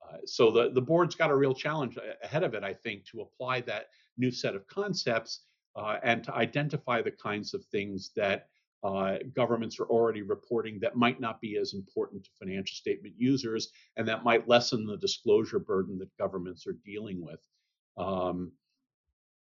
Uh, 0.06 0.18
so 0.26 0.52
the, 0.52 0.70
the 0.72 0.82
board's 0.82 1.16
got 1.16 1.32
a 1.32 1.36
real 1.36 1.56
challenge 1.56 1.98
ahead 2.22 2.44
of 2.44 2.54
it, 2.54 2.62
I 2.62 2.74
think, 2.74 3.06
to 3.06 3.22
apply 3.22 3.62
that 3.62 3.86
new 4.18 4.30
set 4.30 4.54
of 4.54 4.68
concepts 4.68 5.46
uh, 5.78 6.00
and 6.04 6.22
to 6.26 6.36
identify 6.36 7.02
the 7.02 7.12
kinds 7.12 7.54
of 7.54 7.64
things 7.68 8.12
that 8.18 8.50
uh, 8.84 9.18
governments 9.34 9.80
are 9.80 9.86
already 9.86 10.22
reporting 10.22 10.80
that 10.80 10.96
might 10.96 11.20
not 11.20 11.40
be 11.40 11.58
as 11.58 11.74
important 11.74 12.24
to 12.24 12.30
financial 12.38 12.76
statement 12.76 13.16
users 13.18 13.70
and 13.96 14.08
that 14.08 14.24
might 14.26 14.48
lessen 14.48 14.86
the 14.86 14.98
disclosure 14.98 15.60
burden 15.60 15.98
that 15.98 16.18
governments 16.18 16.68
are 16.68 16.76
dealing 16.86 17.24
with. 17.24 17.40
Um, 17.98 18.52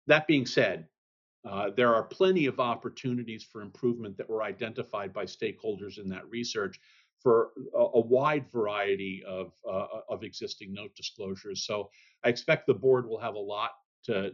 that 0.09 0.27
being 0.27 0.47
said, 0.47 0.89
uh, 1.49 1.71
there 1.77 1.95
are 1.95 2.03
plenty 2.03 2.47
of 2.47 2.59
opportunities 2.59 3.45
for 3.45 3.63
improvement 3.63 4.17
that 4.17 4.29
were 4.29 4.43
identified 4.43 5.13
by 5.13 5.25
stakeholders 5.25 5.99
in 5.99 6.09
that 6.09 6.29
research 6.29 6.81
for 7.23 7.51
a, 7.75 7.79
a 7.95 8.01
wide 8.01 8.51
variety 8.51 9.23
of, 9.27 9.53
uh, 9.69 9.87
of 10.09 10.25
existing 10.25 10.73
note 10.73 10.95
disclosures. 10.97 11.65
So 11.65 11.91
I 12.25 12.29
expect 12.29 12.67
the 12.67 12.75
board 12.75 13.07
will 13.07 13.21
have 13.21 13.35
a 13.35 13.39
lot 13.39 13.71
to 14.05 14.33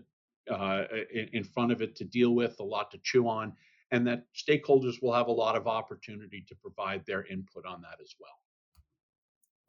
uh, 0.50 0.84
in, 1.12 1.28
in, 1.32 1.42
front 1.42 1.72
of 1.72 1.80
it 1.80 1.96
to 1.96 2.04
deal 2.04 2.34
with, 2.34 2.60
a 2.60 2.62
lot 2.62 2.90
to 2.90 2.98
chew 3.02 3.26
on, 3.26 3.50
and 3.90 4.06
that 4.06 4.24
stakeholders 4.34 5.02
will 5.02 5.12
have 5.12 5.28
a 5.28 5.32
lot 5.32 5.56
of 5.56 5.66
opportunity 5.66 6.44
to 6.48 6.54
provide 6.54 7.04
their 7.06 7.24
input 7.26 7.64
on 7.66 7.82
that 7.82 7.98
as 8.02 8.14
well. 8.18 8.40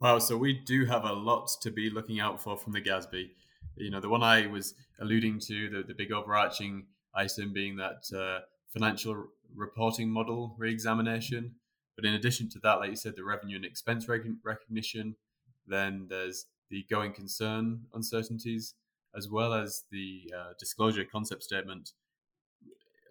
Wow, 0.00 0.18
so 0.18 0.36
we 0.36 0.52
do 0.52 0.84
have 0.84 1.04
a 1.04 1.12
lot 1.12 1.48
to 1.62 1.70
be 1.70 1.88
looking 1.88 2.20
out 2.20 2.42
for 2.42 2.56
from 2.56 2.72
the 2.72 2.82
GASB. 2.82 3.30
You 3.76 3.90
know, 3.90 4.00
the 4.00 4.08
one 4.08 4.22
I 4.22 4.46
was 4.46 4.74
alluding 5.00 5.40
to, 5.40 5.70
the, 5.70 5.82
the 5.82 5.94
big 5.94 6.12
overarching 6.12 6.86
ISIN 7.14 7.52
being 7.52 7.76
that 7.76 8.04
uh, 8.14 8.44
financial 8.68 9.28
reporting 9.54 10.10
model 10.10 10.54
re-examination. 10.58 11.54
But 11.96 12.04
in 12.04 12.12
addition 12.12 12.50
to 12.50 12.58
that, 12.60 12.74
like 12.74 12.90
you 12.90 12.96
said, 12.96 13.14
the 13.16 13.24
revenue 13.24 13.56
and 13.56 13.64
expense 13.64 14.06
rec- 14.06 14.22
recognition, 14.44 15.16
then 15.66 16.06
there's 16.10 16.46
the 16.68 16.84
going 16.90 17.12
concern 17.12 17.86
uncertainties, 17.94 18.74
as 19.16 19.30
well 19.30 19.54
as 19.54 19.84
the 19.90 20.30
uh, 20.36 20.52
disclosure 20.58 21.04
concept 21.04 21.42
statement. 21.42 21.92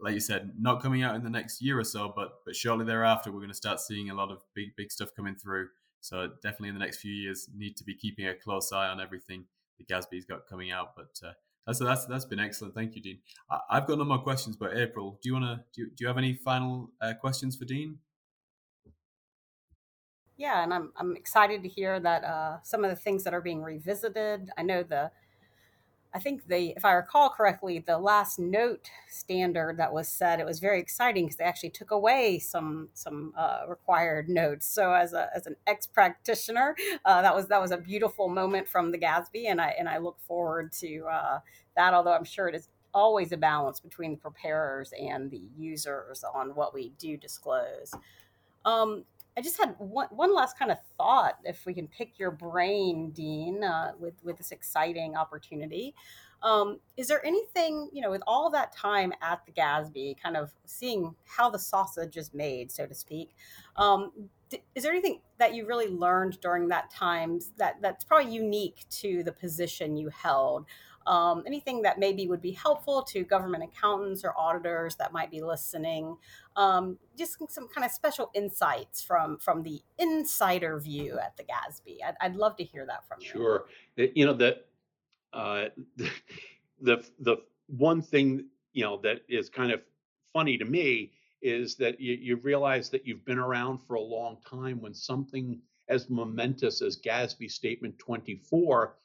Like 0.02 0.14
you 0.14 0.20
said, 0.20 0.52
not 0.60 0.82
coming 0.82 1.04
out 1.04 1.16
in 1.16 1.24
the 1.24 1.30
next 1.30 1.62
year 1.62 1.80
or 1.80 1.84
so, 1.84 2.12
but 2.16 2.40
but 2.46 2.56
shortly 2.56 2.86
thereafter, 2.86 3.32
we're 3.32 3.40
going 3.40 3.50
to 3.50 3.56
start 3.56 3.80
seeing 3.80 4.10
a 4.10 4.16
lot 4.16 4.32
of 4.32 4.40
big 4.54 4.76
big 4.76 4.92
stuff 4.92 5.10
coming 5.16 5.36
through. 5.36 5.70
So 6.02 6.30
definitely 6.44 6.70
in 6.70 6.76
the 6.76 6.80
next 6.80 6.98
few 6.98 7.14
years, 7.14 7.50
need 7.56 7.76
to 7.78 7.84
be 7.84 7.96
keeping 7.96 8.28
a 8.28 8.36
close 8.36 8.72
eye 8.72 8.88
on 8.88 9.02
everything 9.02 9.46
the 9.78 9.86
GASB's 9.86 10.26
got 10.26 10.48
coming 10.48 10.72
out. 10.72 10.96
But 10.96 11.20
uh, 11.28 11.32
that's 11.66 11.80
that's 11.80 12.06
that's 12.06 12.26
been 12.26 12.40
excellent. 12.40 12.76
Thank 12.76 12.96
you, 12.96 13.02
Dean. 13.02 13.20
I, 13.50 13.60
have 13.76 13.88
got 13.88 13.98
no 13.98 14.04
more 14.04 14.20
questions, 14.20 14.56
but 14.56 14.78
April, 14.78 15.20
do 15.22 15.30
you 15.30 15.34
want 15.34 15.46
to 15.46 15.64
do, 15.74 15.90
do 15.90 15.96
you 16.00 16.08
have 16.08 16.18
any 16.18 16.36
final 16.36 16.92
uh, 17.02 17.14
questions 17.20 17.56
for 17.56 17.66
Dean? 17.66 18.00
Yeah, 20.38 20.64
and 20.64 20.74
I'm 20.74 20.92
I'm 20.98 21.16
excited 21.16 21.64
to 21.64 21.70
hear 21.70 22.00
that 22.00 22.24
uh, 22.24 22.58
some 22.64 22.84
of 22.84 22.90
the 22.90 22.96
things 22.96 23.24
that 23.24 23.34
are 23.34 23.42
being 23.42 23.64
revisited. 23.64 24.50
I 24.58 24.64
know 24.64 24.84
the 24.84 25.12
I 26.16 26.20
think 26.20 26.48
the, 26.48 26.74
if 26.78 26.86
I 26.86 26.94
recall 26.94 27.30
correctly, 27.30 27.80
the 27.80 27.98
last 27.98 28.40
note 28.40 28.90
standard 29.10 29.78
that 29.78 29.92
was 29.92 30.08
set, 30.08 30.40
it 30.40 30.46
was 30.46 30.60
very 30.60 30.80
exciting 30.80 31.26
because 31.26 31.36
they 31.36 31.44
actually 31.44 31.72
took 31.72 31.92
away 31.92 32.40
some 32.40 32.88
some 32.94 33.34
uh, 33.38 33.64
required 33.68 34.30
notes. 34.30 34.66
So 34.66 34.94
as 34.94 35.12
a 35.12 35.30
as 35.36 35.46
an 35.46 35.58
ex 35.68 35.86
practitioner, 35.86 36.78
uh, 37.04 37.22
that 37.22 37.36
was 37.36 37.50
that 37.50 37.62
was 37.62 37.72
a 37.72 37.78
beautiful 37.78 38.30
moment 38.30 38.66
from 38.66 38.92
the 38.92 38.98
GASB, 38.98 39.48
and 39.48 39.60
I 39.60 39.76
and 39.78 39.90
I 39.90 39.98
look 39.98 40.18
forward 40.22 40.72
to 40.80 41.04
uh, 41.12 41.40
that. 41.76 41.94
Although 41.94 42.14
I'm 42.14 42.24
sure 42.24 42.48
it 42.48 42.56
is 42.56 42.70
always 42.94 43.34
a 43.34 43.38
balance 43.38 43.82
between 43.82 44.12
the 44.12 44.18
preparers 44.18 44.94
and 44.98 45.30
the 45.30 45.42
users 45.58 46.24
on 46.34 46.56
what 46.56 46.74
we 46.74 46.94
do 46.98 47.18
disclose. 47.18 47.92
Um, 48.64 49.04
I 49.38 49.42
just 49.42 49.58
had 49.58 49.76
one, 49.78 50.08
one 50.12 50.34
last 50.34 50.58
kind 50.58 50.72
of 50.72 50.78
thought, 50.98 51.38
if 51.44 51.66
we 51.66 51.74
can 51.74 51.88
pick 51.88 52.18
your 52.18 52.32
brain, 52.32 53.12
Dean, 53.12 53.64
uh, 53.64 53.92
with 54.00 54.14
with 54.24 54.38
this 54.38 54.52
exciting 54.52 55.16
opportunity. 55.16 55.94
Um, 56.44 56.80
is 56.96 57.08
there 57.08 57.26
anything, 57.26 57.90
you 57.92 58.02
know, 58.02 58.12
with 58.12 58.22
all 58.28 58.50
that 58.52 58.72
time 58.72 59.14
at 59.22 59.46
the 59.46 59.52
GASB, 59.52 60.22
kind 60.22 60.38
of 60.38 60.52
seeing 60.66 61.16
how 61.26 61.50
the 61.50 61.58
sausage 61.58 62.18
is 62.18 62.34
made, 62.34 62.72
so 62.72 62.86
to 62.86 62.94
speak? 62.94 63.32
Um, 63.78 64.12
is 64.76 64.84
there 64.84 64.92
anything 64.92 65.22
that 65.40 65.56
you 65.56 65.66
really 65.66 65.88
learned 65.88 66.40
during 66.40 66.68
that 66.68 66.92
time 66.92 67.40
that 67.58 67.78
that's 67.82 68.04
probably 68.04 68.32
unique 68.32 68.86
to 69.02 69.24
the 69.24 69.32
position 69.32 69.98
you 69.98 70.10
held? 70.10 70.66
Um, 71.08 71.44
anything 71.46 71.82
that 71.84 72.00
maybe 72.00 72.28
would 72.28 72.42
be 72.42 72.52
helpful 72.52 73.04
to 73.04 73.24
government 73.24 73.64
accountants 73.64 74.24
or 74.24 74.34
auditors 74.38 74.96
that 74.96 75.14
might 75.14 75.30
be 75.30 75.42
listening? 75.42 76.18
Um, 76.56 76.98
just 77.18 77.38
some 77.50 77.68
kind 77.68 77.86
of 77.86 77.92
special 77.92 78.32
insights 78.34 79.02
from 79.02 79.38
from 79.38 79.64
the 79.64 79.82
insider 80.00 80.80
view 80.80 81.20
at 81.20 81.38
the 81.38 81.44
GASB. 81.44 81.98
I'd, 82.06 82.16
I'd 82.22 82.36
love 82.36 82.56
to 82.58 82.64
hear 82.64 82.86
that 82.86 83.08
from 83.08 83.20
you. 83.22 83.28
Sure, 83.28 83.66
you 83.98 84.26
know 84.26 84.34
the 84.34 84.58
uh, 85.34 85.66
the 86.82 87.06
the 87.20 87.38
one 87.68 88.02
thing 88.02 88.46
you 88.74 88.84
know 88.84 89.00
that 89.04 89.22
is 89.30 89.50
kind 89.50 89.72
of 89.72 89.82
funny 90.34 90.58
to 90.58 90.66
me 90.66 91.12
is 91.42 91.76
that 91.76 92.00
you, 92.02 92.14
you 92.14 92.36
realize 92.38 92.90
that 92.90 93.06
you've 93.06 93.24
been 93.26 93.38
around 93.38 93.80
for 93.86 93.96
a 93.96 94.02
long 94.02 94.38
time 94.50 94.82
when 94.82 94.94
something 94.94 95.62
as 95.88 96.10
momentous 96.10 96.82
as 96.82 96.98
GASB 96.98 97.50
Statement 97.50 97.98
24, 98.00 98.96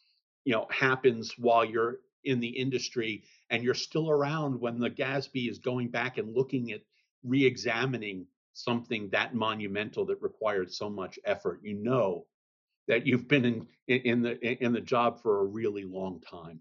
you 0.44 0.52
know, 0.52 0.66
happens 0.70 1.34
while 1.38 1.64
you're 1.64 1.98
in 2.24 2.40
the 2.40 2.48
industry 2.48 3.24
and 3.50 3.62
you're 3.62 3.74
still 3.74 4.10
around 4.10 4.60
when 4.60 4.78
the 4.78 4.90
GASB 4.90 5.50
is 5.50 5.58
going 5.58 5.88
back 5.88 6.18
and 6.18 6.34
looking 6.34 6.72
at 6.72 6.82
re-examining 7.24 8.26
something 8.52 9.08
that 9.10 9.34
monumental 9.34 10.04
that 10.06 10.20
required 10.22 10.72
so 10.72 10.90
much 10.90 11.18
effort. 11.24 11.60
You 11.62 11.74
know 11.74 12.26
that 12.88 13.06
you've 13.06 13.28
been 13.28 13.44
in 13.44 13.66
in 13.86 14.22
the 14.22 14.64
in 14.64 14.72
the 14.72 14.80
job 14.80 15.22
for 15.22 15.40
a 15.40 15.44
really 15.44 15.84
long 15.84 16.20
time. 16.20 16.60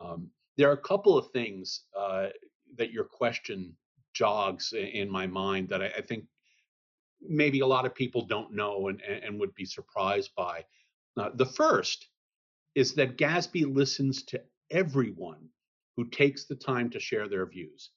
Um, 0.00 0.30
there 0.56 0.68
are 0.68 0.74
a 0.74 0.88
couple 0.88 1.16
of 1.16 1.30
things 1.30 1.82
uh, 1.96 2.28
that 2.76 2.92
your 2.92 3.04
question 3.04 3.74
jogs 4.12 4.72
in 4.72 5.10
my 5.10 5.26
mind 5.26 5.68
that 5.68 5.82
I, 5.82 5.86
I 5.98 6.00
think 6.00 6.24
maybe 7.20 7.60
a 7.60 7.66
lot 7.66 7.86
of 7.86 7.94
people 7.94 8.26
don't 8.26 8.52
know 8.52 8.88
and, 8.88 9.00
and 9.00 9.38
would 9.40 9.54
be 9.54 9.64
surprised 9.64 10.30
by. 10.36 10.64
Uh, 11.16 11.30
the 11.34 11.46
first 11.46 12.08
is 12.78 12.94
that 12.94 13.18
GASB 13.18 13.74
listens 13.74 14.22
to 14.22 14.40
everyone 14.70 15.48
who 15.96 16.04
takes 16.10 16.44
the 16.44 16.54
time 16.54 16.88
to 16.90 17.00
share 17.00 17.26
their 17.26 17.44
views. 17.44 17.90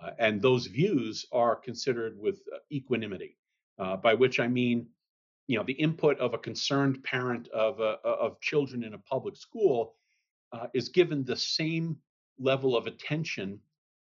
Uh, 0.00 0.10
and 0.20 0.40
those 0.40 0.66
views 0.68 1.26
are 1.32 1.56
considered 1.56 2.16
with 2.16 2.40
uh, 2.54 2.58
equanimity, 2.70 3.36
uh, 3.80 3.96
by 3.96 4.14
which 4.14 4.38
I 4.38 4.46
mean, 4.46 4.86
you 5.48 5.58
know, 5.58 5.64
the 5.64 5.72
input 5.72 6.20
of 6.20 6.34
a 6.34 6.38
concerned 6.38 7.02
parent 7.02 7.48
of, 7.48 7.80
uh, 7.80 7.96
of 8.04 8.40
children 8.40 8.84
in 8.84 8.94
a 8.94 8.98
public 8.98 9.36
school 9.36 9.96
uh, 10.52 10.68
is 10.72 10.88
given 10.88 11.24
the 11.24 11.36
same 11.36 11.96
level 12.38 12.76
of 12.76 12.86
attention 12.86 13.58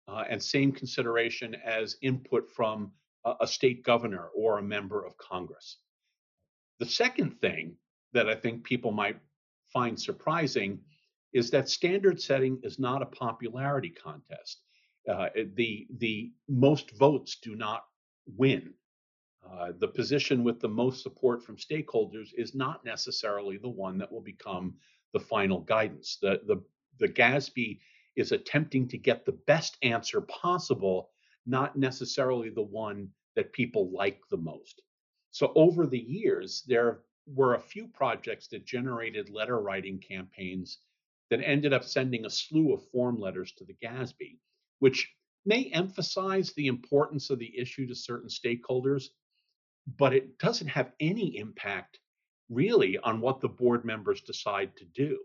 uh, 0.08 0.24
and 0.28 0.42
same 0.42 0.72
consideration 0.72 1.54
as 1.64 1.98
input 2.02 2.50
from 2.50 2.92
a, 3.26 3.36
a 3.42 3.48
state 3.48 3.84
governor 3.84 4.30
or 4.36 4.58
a 4.58 4.64
member 4.64 5.06
of 5.06 5.16
Congress. 5.20 5.78
The 6.80 6.88
second 6.88 7.40
thing 7.42 7.76
that 8.14 8.28
I 8.28 8.34
think 8.34 8.64
people 8.64 8.92
might 8.92 9.20
find 9.72 10.00
surprising 10.00 10.80
is 11.34 11.52
that 11.52 11.70
standard 11.70 12.22
setting 12.22 12.60
is 12.64 12.80
not 12.80 13.02
a 13.02 13.06
popularity 13.06 13.90
contest. 13.90 14.62
Uh, 15.08 15.30
the 15.56 15.88
the 15.98 16.32
most 16.48 16.92
votes 16.92 17.38
do 17.42 17.56
not 17.56 17.86
win. 18.38 18.74
Uh, 19.50 19.72
the 19.80 19.88
position 19.88 20.44
with 20.44 20.60
the 20.60 20.68
most 20.68 21.02
support 21.02 21.44
from 21.44 21.56
stakeholders 21.56 22.30
is 22.36 22.54
not 22.54 22.84
necessarily 22.84 23.58
the 23.58 23.70
one 23.70 23.98
that 23.98 24.12
will 24.12 24.22
become 24.22 24.76
the 25.14 25.20
final 25.20 25.62
guidance. 25.62 26.18
The 26.22 26.42
the 26.46 26.62
the 27.00 27.10
GASB 27.10 27.80
is 28.16 28.32
attempting 28.32 28.88
to 28.90 28.98
get 28.98 29.26
the 29.26 29.40
best 29.48 29.78
answer 29.82 30.22
possible, 30.22 31.12
not 31.46 31.78
necessarily 31.78 32.50
the 32.50 32.62
one 32.62 33.10
that 33.36 33.54
people 33.54 33.90
like 33.92 34.22
the 34.30 34.38
most. 34.38 34.82
So 35.32 35.54
over 35.56 35.88
the 35.88 36.00
years, 36.00 36.64
there 36.68 37.02
were 37.34 37.56
a 37.56 37.60
few 37.60 37.88
projects 37.88 38.48
that 38.48 38.66
generated 38.66 39.30
letter 39.30 39.60
writing 39.60 40.00
campaigns 40.00 40.80
that 41.30 41.42
ended 41.44 41.74
up 41.74 41.84
sending 41.84 42.26
a 42.26 42.30
slew 42.30 42.74
of 42.74 42.90
form 42.90 43.20
letters 43.20 43.52
to 43.54 43.66
the 43.66 43.76
GASB, 43.84 44.38
which 44.80 45.14
may 45.46 45.66
emphasize 45.74 46.54
the 46.54 46.68
importance 46.68 47.30
of 47.30 47.40
the 47.40 47.58
issue 47.58 47.88
to 47.88 47.96
certain 47.96 48.30
stakeholders, 48.30 49.06
but 49.98 50.14
it 50.14 50.38
doesn't 50.40 50.68
have 50.68 50.92
any 51.00 51.38
impact 51.38 52.00
really 52.50 52.98
on 53.00 53.22
what 53.22 53.40
the 53.40 53.48
board 53.48 53.86
members 53.86 54.22
decide 54.22 54.76
to 54.76 54.86
do. 54.86 55.20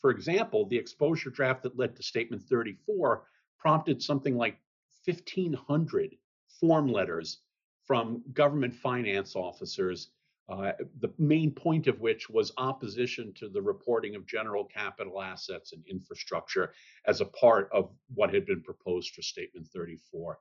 For 0.00 0.10
example, 0.10 0.66
the 0.66 0.76
exposure 0.76 1.30
draft 1.30 1.62
that 1.62 1.78
led 1.78 1.96
to 1.96 2.02
Statement 2.02 2.42
34 2.42 3.24
prompted 3.58 4.02
something 4.02 4.36
like 4.36 4.58
1,500 5.06 6.16
form 6.60 6.88
letters 6.88 7.38
from 7.86 8.22
government 8.32 8.74
finance 8.74 9.36
officers, 9.36 10.10
uh, 10.48 10.72
the 11.00 11.12
main 11.18 11.50
point 11.50 11.88
of 11.88 12.00
which 12.00 12.30
was 12.30 12.52
opposition 12.56 13.32
to 13.34 13.48
the 13.48 13.60
reporting 13.60 14.14
of 14.14 14.26
general 14.26 14.64
capital 14.64 15.20
assets 15.20 15.72
and 15.72 15.84
infrastructure 15.88 16.72
as 17.06 17.20
a 17.20 17.24
part 17.26 17.68
of 17.72 17.90
what 18.14 18.32
had 18.32 18.46
been 18.46 18.62
proposed 18.62 19.10
for 19.10 19.22
Statement 19.22 19.66
34. 19.74 20.38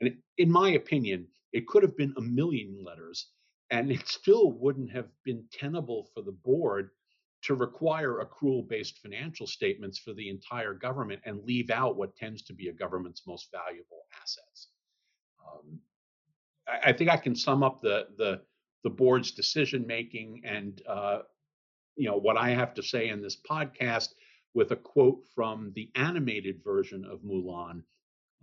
And 0.00 0.16
in 0.36 0.50
my 0.50 0.70
opinion, 0.70 1.26
it 1.52 1.66
could 1.66 1.82
have 1.82 1.96
been 1.96 2.14
a 2.16 2.20
million 2.20 2.84
letters, 2.84 3.30
and 3.70 3.90
it 3.90 4.06
still 4.06 4.52
wouldn't 4.52 4.92
have 4.92 5.08
been 5.24 5.44
tenable 5.52 6.08
for 6.14 6.22
the 6.22 6.36
board 6.44 6.90
to 7.42 7.54
require 7.54 8.22
accrual 8.22 8.68
based 8.68 8.98
financial 8.98 9.46
statements 9.46 9.98
for 9.98 10.12
the 10.12 10.28
entire 10.28 10.74
government 10.74 11.20
and 11.24 11.44
leave 11.44 11.70
out 11.70 11.96
what 11.96 12.16
tends 12.16 12.42
to 12.42 12.52
be 12.52 12.68
a 12.68 12.72
government's 12.72 13.22
most 13.26 13.48
valuable 13.52 14.02
assets. 14.22 14.68
Um, 15.44 15.78
I, 16.68 16.90
I, 16.90 16.92
think 16.92 17.10
I 17.10 17.16
can 17.16 17.34
sum 17.34 17.62
up 17.62 17.80
the, 17.80 18.06
the, 18.16 18.40
the 18.84 18.90
board's 18.90 19.32
decision 19.32 19.86
making 19.86 20.42
and 20.44 20.82
uh, 20.88 21.20
you 21.96 22.08
know 22.08 22.16
what 22.16 22.36
I 22.36 22.50
have 22.50 22.74
to 22.74 22.82
say 22.82 23.08
in 23.08 23.20
this 23.20 23.36
podcast 23.36 24.10
with 24.54 24.70
a 24.70 24.76
quote 24.76 25.24
from 25.34 25.72
the 25.74 25.90
animated 25.94 26.62
version 26.64 27.04
of 27.04 27.20
Mulan, 27.20 27.82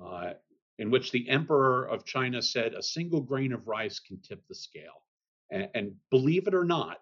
uh, 0.03 0.33
in 0.77 0.91
which 0.91 1.11
the 1.11 1.27
emperor 1.29 1.85
of 1.85 2.05
China 2.05 2.41
said, 2.41 2.73
"A 2.73 2.83
single 2.83 3.21
grain 3.21 3.53
of 3.53 3.67
rice 3.67 3.99
can 3.99 4.19
tip 4.21 4.45
the 4.47 4.55
scale." 4.55 5.05
and, 5.51 5.69
and 5.73 5.95
believe 6.09 6.47
it 6.47 6.55
or 6.55 6.65
not, 6.65 6.97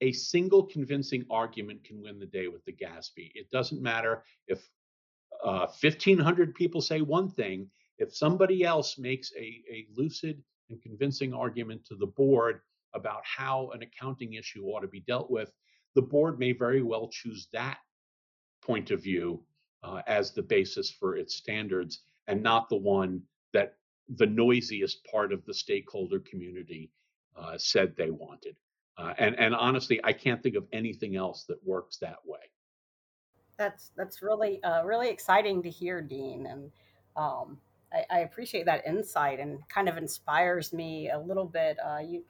a 0.00 0.12
single 0.12 0.62
convincing 0.64 1.24
argument 1.30 1.84
can 1.84 2.00
win 2.02 2.18
the 2.18 2.26
day 2.26 2.48
with 2.48 2.64
the 2.64 2.72
GASB. 2.72 3.32
It 3.34 3.50
doesn't 3.50 3.82
matter 3.82 4.22
if 4.46 4.68
uh, 5.44 5.66
1,500 5.80 6.54
people 6.54 6.80
say 6.80 7.00
one 7.00 7.30
thing, 7.30 7.68
if 7.98 8.14
somebody 8.14 8.64
else 8.64 8.98
makes 8.98 9.32
a, 9.36 9.62
a 9.72 9.86
lucid 9.96 10.42
and 10.70 10.80
convincing 10.82 11.34
argument 11.34 11.84
to 11.86 11.96
the 11.96 12.06
board 12.06 12.60
about 12.94 13.22
how 13.24 13.70
an 13.74 13.82
accounting 13.82 14.34
issue 14.34 14.64
ought 14.64 14.80
to 14.80 14.88
be 14.88 15.00
dealt 15.00 15.30
with, 15.30 15.52
the 15.94 16.02
board 16.02 16.38
may 16.38 16.52
very 16.52 16.82
well 16.82 17.08
choose 17.08 17.48
that 17.52 17.78
point 18.62 18.90
of 18.90 19.02
view 19.02 19.42
uh, 19.82 20.02
as 20.06 20.32
the 20.32 20.42
basis 20.42 20.90
for 20.90 21.16
its 21.16 21.34
standards 21.34 22.02
and 22.26 22.42
not 22.42 22.68
the 22.68 22.76
one 22.76 23.22
that 23.52 23.74
the 24.16 24.26
noisiest 24.26 25.04
part 25.04 25.32
of 25.32 25.44
the 25.44 25.54
stakeholder 25.54 26.20
community 26.20 26.90
uh, 27.36 27.56
said 27.56 27.94
they 27.96 28.10
wanted. 28.10 28.56
Uh, 28.96 29.14
and 29.18 29.38
and 29.38 29.54
honestly, 29.54 30.00
I 30.02 30.12
can't 30.12 30.42
think 30.42 30.56
of 30.56 30.64
anything 30.72 31.14
else 31.14 31.44
that 31.44 31.58
works 31.64 31.98
that 31.98 32.18
way. 32.24 32.40
That's 33.56 33.92
that's 33.96 34.22
really 34.22 34.62
uh, 34.64 34.82
really 34.84 35.08
exciting 35.08 35.62
to 35.62 35.70
hear, 35.70 36.00
Dean, 36.00 36.46
and 36.46 36.70
um, 37.16 37.58
I, 37.92 38.04
I, 38.10 38.18
appreciate 38.20 38.66
that 38.66 38.86
insight 38.86 39.40
and 39.40 39.58
kind 39.68 39.88
of 39.88 39.96
inspires 39.96 40.72
me 40.72 41.10
a 41.10 41.18
little 41.18 41.44
bit. 41.44 41.76
Uh, 41.84 41.98
you, 41.98 42.22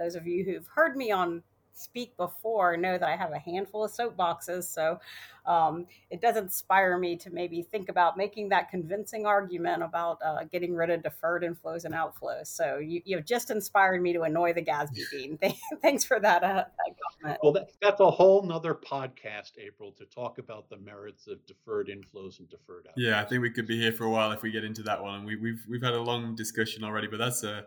those 0.00 0.16
of 0.16 0.26
you 0.26 0.44
who've 0.44 0.66
heard 0.74 0.96
me 0.96 1.12
on 1.12 1.42
speak 1.80 2.16
before 2.16 2.76
know 2.76 2.98
that 2.98 3.08
I 3.08 3.16
have 3.16 3.32
a 3.32 3.38
handful 3.38 3.84
of 3.84 3.90
soapboxes. 3.90 4.64
So 4.64 5.00
um, 5.46 5.86
it 6.10 6.20
does 6.20 6.36
inspire 6.36 6.98
me 6.98 7.16
to 7.16 7.30
maybe 7.30 7.62
think 7.62 7.88
about 7.88 8.16
making 8.16 8.50
that 8.50 8.70
convincing 8.70 9.24
argument 9.24 9.82
about 9.82 10.18
uh, 10.24 10.44
getting 10.44 10.74
rid 10.74 10.90
of 10.90 11.02
deferred 11.02 11.42
inflows 11.42 11.86
and 11.86 11.94
outflows. 11.94 12.48
So 12.48 12.78
you, 12.78 13.00
you 13.04 13.16
have 13.16 13.24
just 13.24 13.50
inspired 13.50 14.02
me 14.02 14.12
to 14.12 14.22
annoy 14.22 14.52
the 14.52 14.62
GASB 14.62 14.98
dean. 15.10 15.38
Thanks 15.82 16.04
for 16.04 16.20
that, 16.20 16.44
uh, 16.44 16.64
that 16.64 16.94
comment. 17.22 17.40
Well, 17.42 17.52
that, 17.52 17.70
that's 17.80 18.00
a 18.00 18.10
whole 18.10 18.42
nother 18.42 18.74
podcast, 18.74 19.52
April, 19.58 19.92
to 19.92 20.04
talk 20.04 20.38
about 20.38 20.68
the 20.68 20.76
merits 20.76 21.26
of 21.26 21.44
deferred 21.46 21.88
inflows 21.88 22.38
and 22.38 22.48
deferred 22.50 22.86
outflows. 22.88 22.94
Yeah, 22.98 23.20
I 23.20 23.24
think 23.24 23.40
we 23.40 23.50
could 23.50 23.66
be 23.66 23.80
here 23.80 23.92
for 23.92 24.04
a 24.04 24.10
while 24.10 24.32
if 24.32 24.42
we 24.42 24.50
get 24.50 24.64
into 24.64 24.82
that 24.82 25.02
one. 25.02 25.14
And 25.14 25.26
we, 25.26 25.36
we've 25.36 25.64
we've 25.68 25.82
had 25.82 25.94
a 25.94 26.00
long 26.00 26.34
discussion 26.34 26.84
already, 26.84 27.06
but 27.06 27.18
that's 27.18 27.42
a 27.42 27.64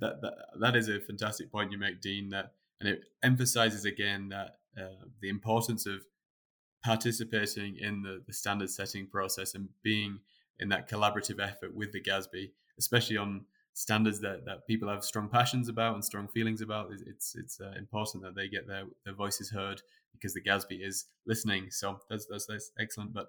that, 0.00 0.20
that 0.20 0.34
that 0.60 0.76
is 0.76 0.88
a 0.88 1.00
fantastic 1.00 1.50
point 1.50 1.72
you 1.72 1.78
make, 1.78 2.00
Dean. 2.00 2.30
That 2.30 2.52
and 2.80 2.88
it 2.88 3.04
emphasizes 3.22 3.84
again 3.84 4.28
that 4.30 4.56
uh, 4.76 5.04
the 5.20 5.28
importance 5.28 5.86
of 5.86 6.02
participating 6.84 7.76
in 7.78 8.02
the, 8.02 8.22
the 8.26 8.32
standard 8.32 8.70
setting 8.70 9.06
process 9.06 9.54
and 9.54 9.68
being 9.82 10.18
in 10.58 10.68
that 10.70 10.88
collaborative 10.88 11.40
effort 11.40 11.74
with 11.74 11.92
the 11.92 12.00
GASB, 12.00 12.50
especially 12.78 13.16
on 13.16 13.44
standards 13.74 14.20
that, 14.20 14.44
that 14.44 14.66
people 14.66 14.88
have 14.88 15.04
strong 15.04 15.28
passions 15.28 15.68
about 15.68 15.94
and 15.94 16.04
strong 16.04 16.28
feelings 16.28 16.60
about. 16.60 16.90
It's 17.06 17.34
it's 17.34 17.60
uh, 17.60 17.72
important 17.78 18.22
that 18.24 18.34
they 18.34 18.48
get 18.48 18.66
their, 18.66 18.84
their 19.04 19.14
voices 19.14 19.50
heard 19.50 19.82
because 20.12 20.34
the 20.34 20.42
GASB 20.42 20.86
is 20.86 21.06
listening. 21.26 21.70
So 21.70 22.00
that's, 22.10 22.26
that's 22.26 22.46
that's 22.46 22.72
excellent. 22.78 23.12
But 23.14 23.28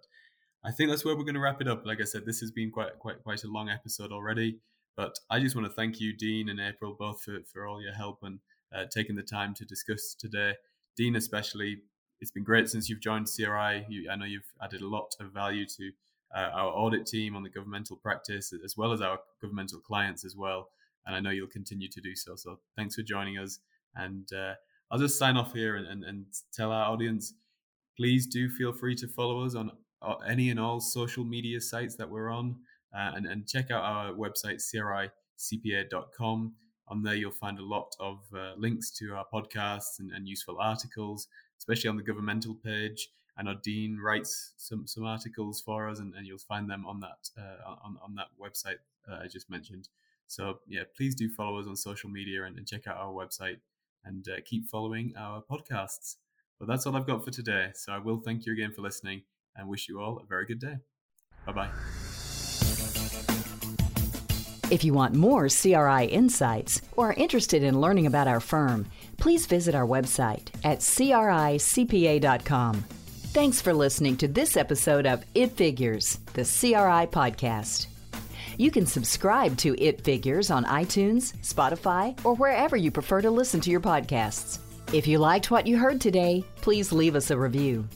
I 0.64 0.72
think 0.72 0.90
that's 0.90 1.06
where 1.06 1.16
we're 1.16 1.24
going 1.24 1.36
to 1.36 1.42
wrap 1.42 1.62
it 1.62 1.68
up. 1.68 1.86
Like 1.86 2.02
I 2.02 2.06
said, 2.06 2.26
this 2.26 2.40
has 2.40 2.52
been 2.52 2.72
quite 2.72 3.00
quite 3.00 3.24
quite 3.24 3.44
a 3.44 3.48
long 3.48 3.70
episode 3.70 4.12
already. 4.12 4.60
But 4.96 5.16
I 5.30 5.40
just 5.40 5.56
want 5.56 5.68
to 5.68 5.74
thank 5.74 6.00
you, 6.00 6.16
Dean 6.16 6.50
and 6.50 6.60
April, 6.60 6.96
both 6.98 7.22
for, 7.24 7.40
for 7.52 7.68
all 7.68 7.82
your 7.82 7.94
help 7.94 8.20
and 8.22 8.40
uh, 8.76 8.86
taking 8.94 9.16
the 9.16 9.24
time 9.24 9.54
to 9.56 9.66
discuss 9.66 10.16
today. 10.18 10.54
Dean, 10.96 11.16
especially, 11.16 11.80
it's 12.22 12.32
been 12.32 12.44
great 12.44 12.70
since 12.70 12.90
you've 12.90 13.02
joined 13.02 13.28
CRI. 13.28 13.86
You, 13.90 14.10
I 14.12 14.16
know 14.16 14.26
you've 14.26 14.52
added 14.62 14.82
a 14.82 14.88
lot 14.88 15.12
of 15.20 15.32
value 15.32 15.66
to 15.66 15.92
uh, 16.36 16.50
our 16.54 16.72
audit 16.72 17.06
team 17.06 17.36
on 17.36 17.44
the 17.44 17.50
governmental 17.50 17.98
practice, 17.98 18.54
as 18.64 18.76
well 18.78 18.92
as 18.92 19.02
our 19.02 19.20
governmental 19.42 19.80
clients 19.80 20.24
as 20.26 20.36
well. 20.36 20.70
And 21.06 21.16
I 21.16 21.20
know 21.20 21.32
you'll 21.32 21.48
continue 21.48 21.90
to 21.90 22.02
do 22.02 22.16
so. 22.16 22.36
So 22.36 22.60
thanks 22.78 22.96
for 22.96 23.02
joining 23.02 23.38
us. 23.38 23.60
And 23.96 24.28
uh, 24.34 24.54
I'll 24.90 25.00
just 25.00 25.18
sign 25.18 25.38
off 25.38 25.54
here 25.54 25.76
and, 25.76 25.88
and, 25.88 26.04
and, 26.04 26.26
tell 26.54 26.72
our 26.72 26.92
audience 26.92 27.34
please 27.98 28.26
do 28.26 28.50
feel 28.50 28.74
free 28.74 28.96
to 28.96 29.08
follow 29.08 29.46
us 29.46 29.56
on 29.56 29.72
uh, 30.02 30.16
any 30.28 30.50
and 30.50 30.60
all 30.60 30.80
social 30.80 31.24
media 31.24 31.62
sites 31.62 31.96
that 31.96 32.10
we're 32.10 32.30
on 32.30 32.56
uh, 32.94 33.12
and, 33.16 33.26
and 33.26 33.48
check 33.48 33.72
out 33.72 33.84
our 33.84 34.12
website, 34.14 34.62
cricpa.com. 35.38 36.54
On 36.90 37.02
there, 37.02 37.16
you'll 37.16 37.32
find 37.32 37.60
a 37.60 37.66
lot 37.66 37.96
of 38.00 38.20
uh, 38.36 38.54
links 38.58 38.92
to 38.92 39.14
our 39.14 39.26
podcasts 39.34 40.00
and, 40.00 40.12
and, 40.12 40.28
useful 40.28 40.58
articles, 40.60 41.28
especially 41.58 41.90
on 41.90 41.96
the 41.96 42.04
governmental 42.04 42.56
page. 42.56 43.10
And 43.38 43.48
our 43.48 43.56
Dean 43.64 43.98
writes 43.98 44.52
some 44.58 44.86
some 44.86 45.06
articles 45.06 45.62
for 45.62 45.90
us, 45.90 46.00
and, 46.00 46.14
and 46.14 46.28
you'll 46.28 46.38
find 46.38 46.70
them 46.70 46.86
on 46.86 47.00
that 47.00 47.30
uh, 47.38 47.76
on 47.84 47.98
on 48.04 48.16
that 48.16 48.28
website 48.40 48.78
uh, 49.10 49.20
I 49.24 49.28
just 49.28 49.50
mentioned. 49.50 49.90
So 50.28 50.60
yeah, 50.68 50.84
please 50.96 51.16
do 51.16 51.30
follow 51.30 51.60
us 51.60 51.68
on 51.68 51.76
social 51.76 52.10
media 52.10 52.44
and, 52.44 52.58
and 52.58 52.68
check 52.68 52.88
out 52.88 52.98
our 52.98 53.12
website 53.12 53.58
and 54.06 54.28
uh, 54.28 54.42
keep 54.46 54.68
following 54.68 55.14
our 55.18 55.42
podcasts. 55.42 56.16
But 56.60 56.68
that's 56.68 56.86
all 56.86 56.96
I've 56.96 57.08
got 57.08 57.24
for 57.24 57.32
today. 57.32 57.72
So 57.74 57.92
I 57.92 57.98
will 57.98 58.20
thank 58.20 58.46
you 58.46 58.54
again 58.54 58.72
for 58.72 58.82
listening 58.82 59.24
and 59.56 59.68
wish 59.68 59.88
you 59.88 60.00
all 60.00 60.18
a 60.18 60.26
very 60.26 60.46
good 60.46 60.60
day. 60.60 60.78
Bye 61.46 61.52
bye. 61.54 61.70
If 64.72 64.84
you 64.84 64.94
want 64.94 65.14
more 65.14 65.50
CRI 65.50 66.06
insights 66.06 66.82
or 66.96 67.10
are 67.10 67.14
interested 67.14 67.64
in 67.64 67.82
learning 67.82 68.08
about 68.08 68.28
our 68.28 68.40
firm, 68.40 68.88
please 69.18 69.46
visit 69.46 69.76
our 69.76 69.86
website 69.86 70.48
at 70.64 70.80
cricpa.com. 70.80 72.76
Thanks 73.34 73.62
for 73.62 73.74
listening 73.74 74.16
to 74.18 74.28
this 74.28 74.56
episode 74.56 75.06
of 75.06 75.26
It 75.36 75.52
Figures, 75.54 76.20
the 76.34 76.44
CRI 76.44 77.08
podcast. 77.08 77.88
You 78.58 78.72
can 78.72 78.86
subscribe 78.86 79.58
to 79.58 79.76
It 79.82 80.02
Figures 80.02 80.50
on 80.52 80.66
iTunes, 80.66 81.36
Spotify, 81.42 82.18
or 82.24 82.36
wherever 82.36 82.78
you 82.78 82.92
prefer 82.92 83.22
to 83.22 83.32
listen 83.32 83.60
to 83.62 83.72
your 83.72 83.82
podcasts. 83.82 84.60
If 84.94 85.08
you 85.08 85.18
liked 85.18 85.52
what 85.52 85.68
you 85.68 85.78
heard 85.78 86.00
today, 86.00 86.44
please 86.58 86.92
leave 86.92 87.16
us 87.16 87.32
a 87.32 87.38
review. 87.38 87.88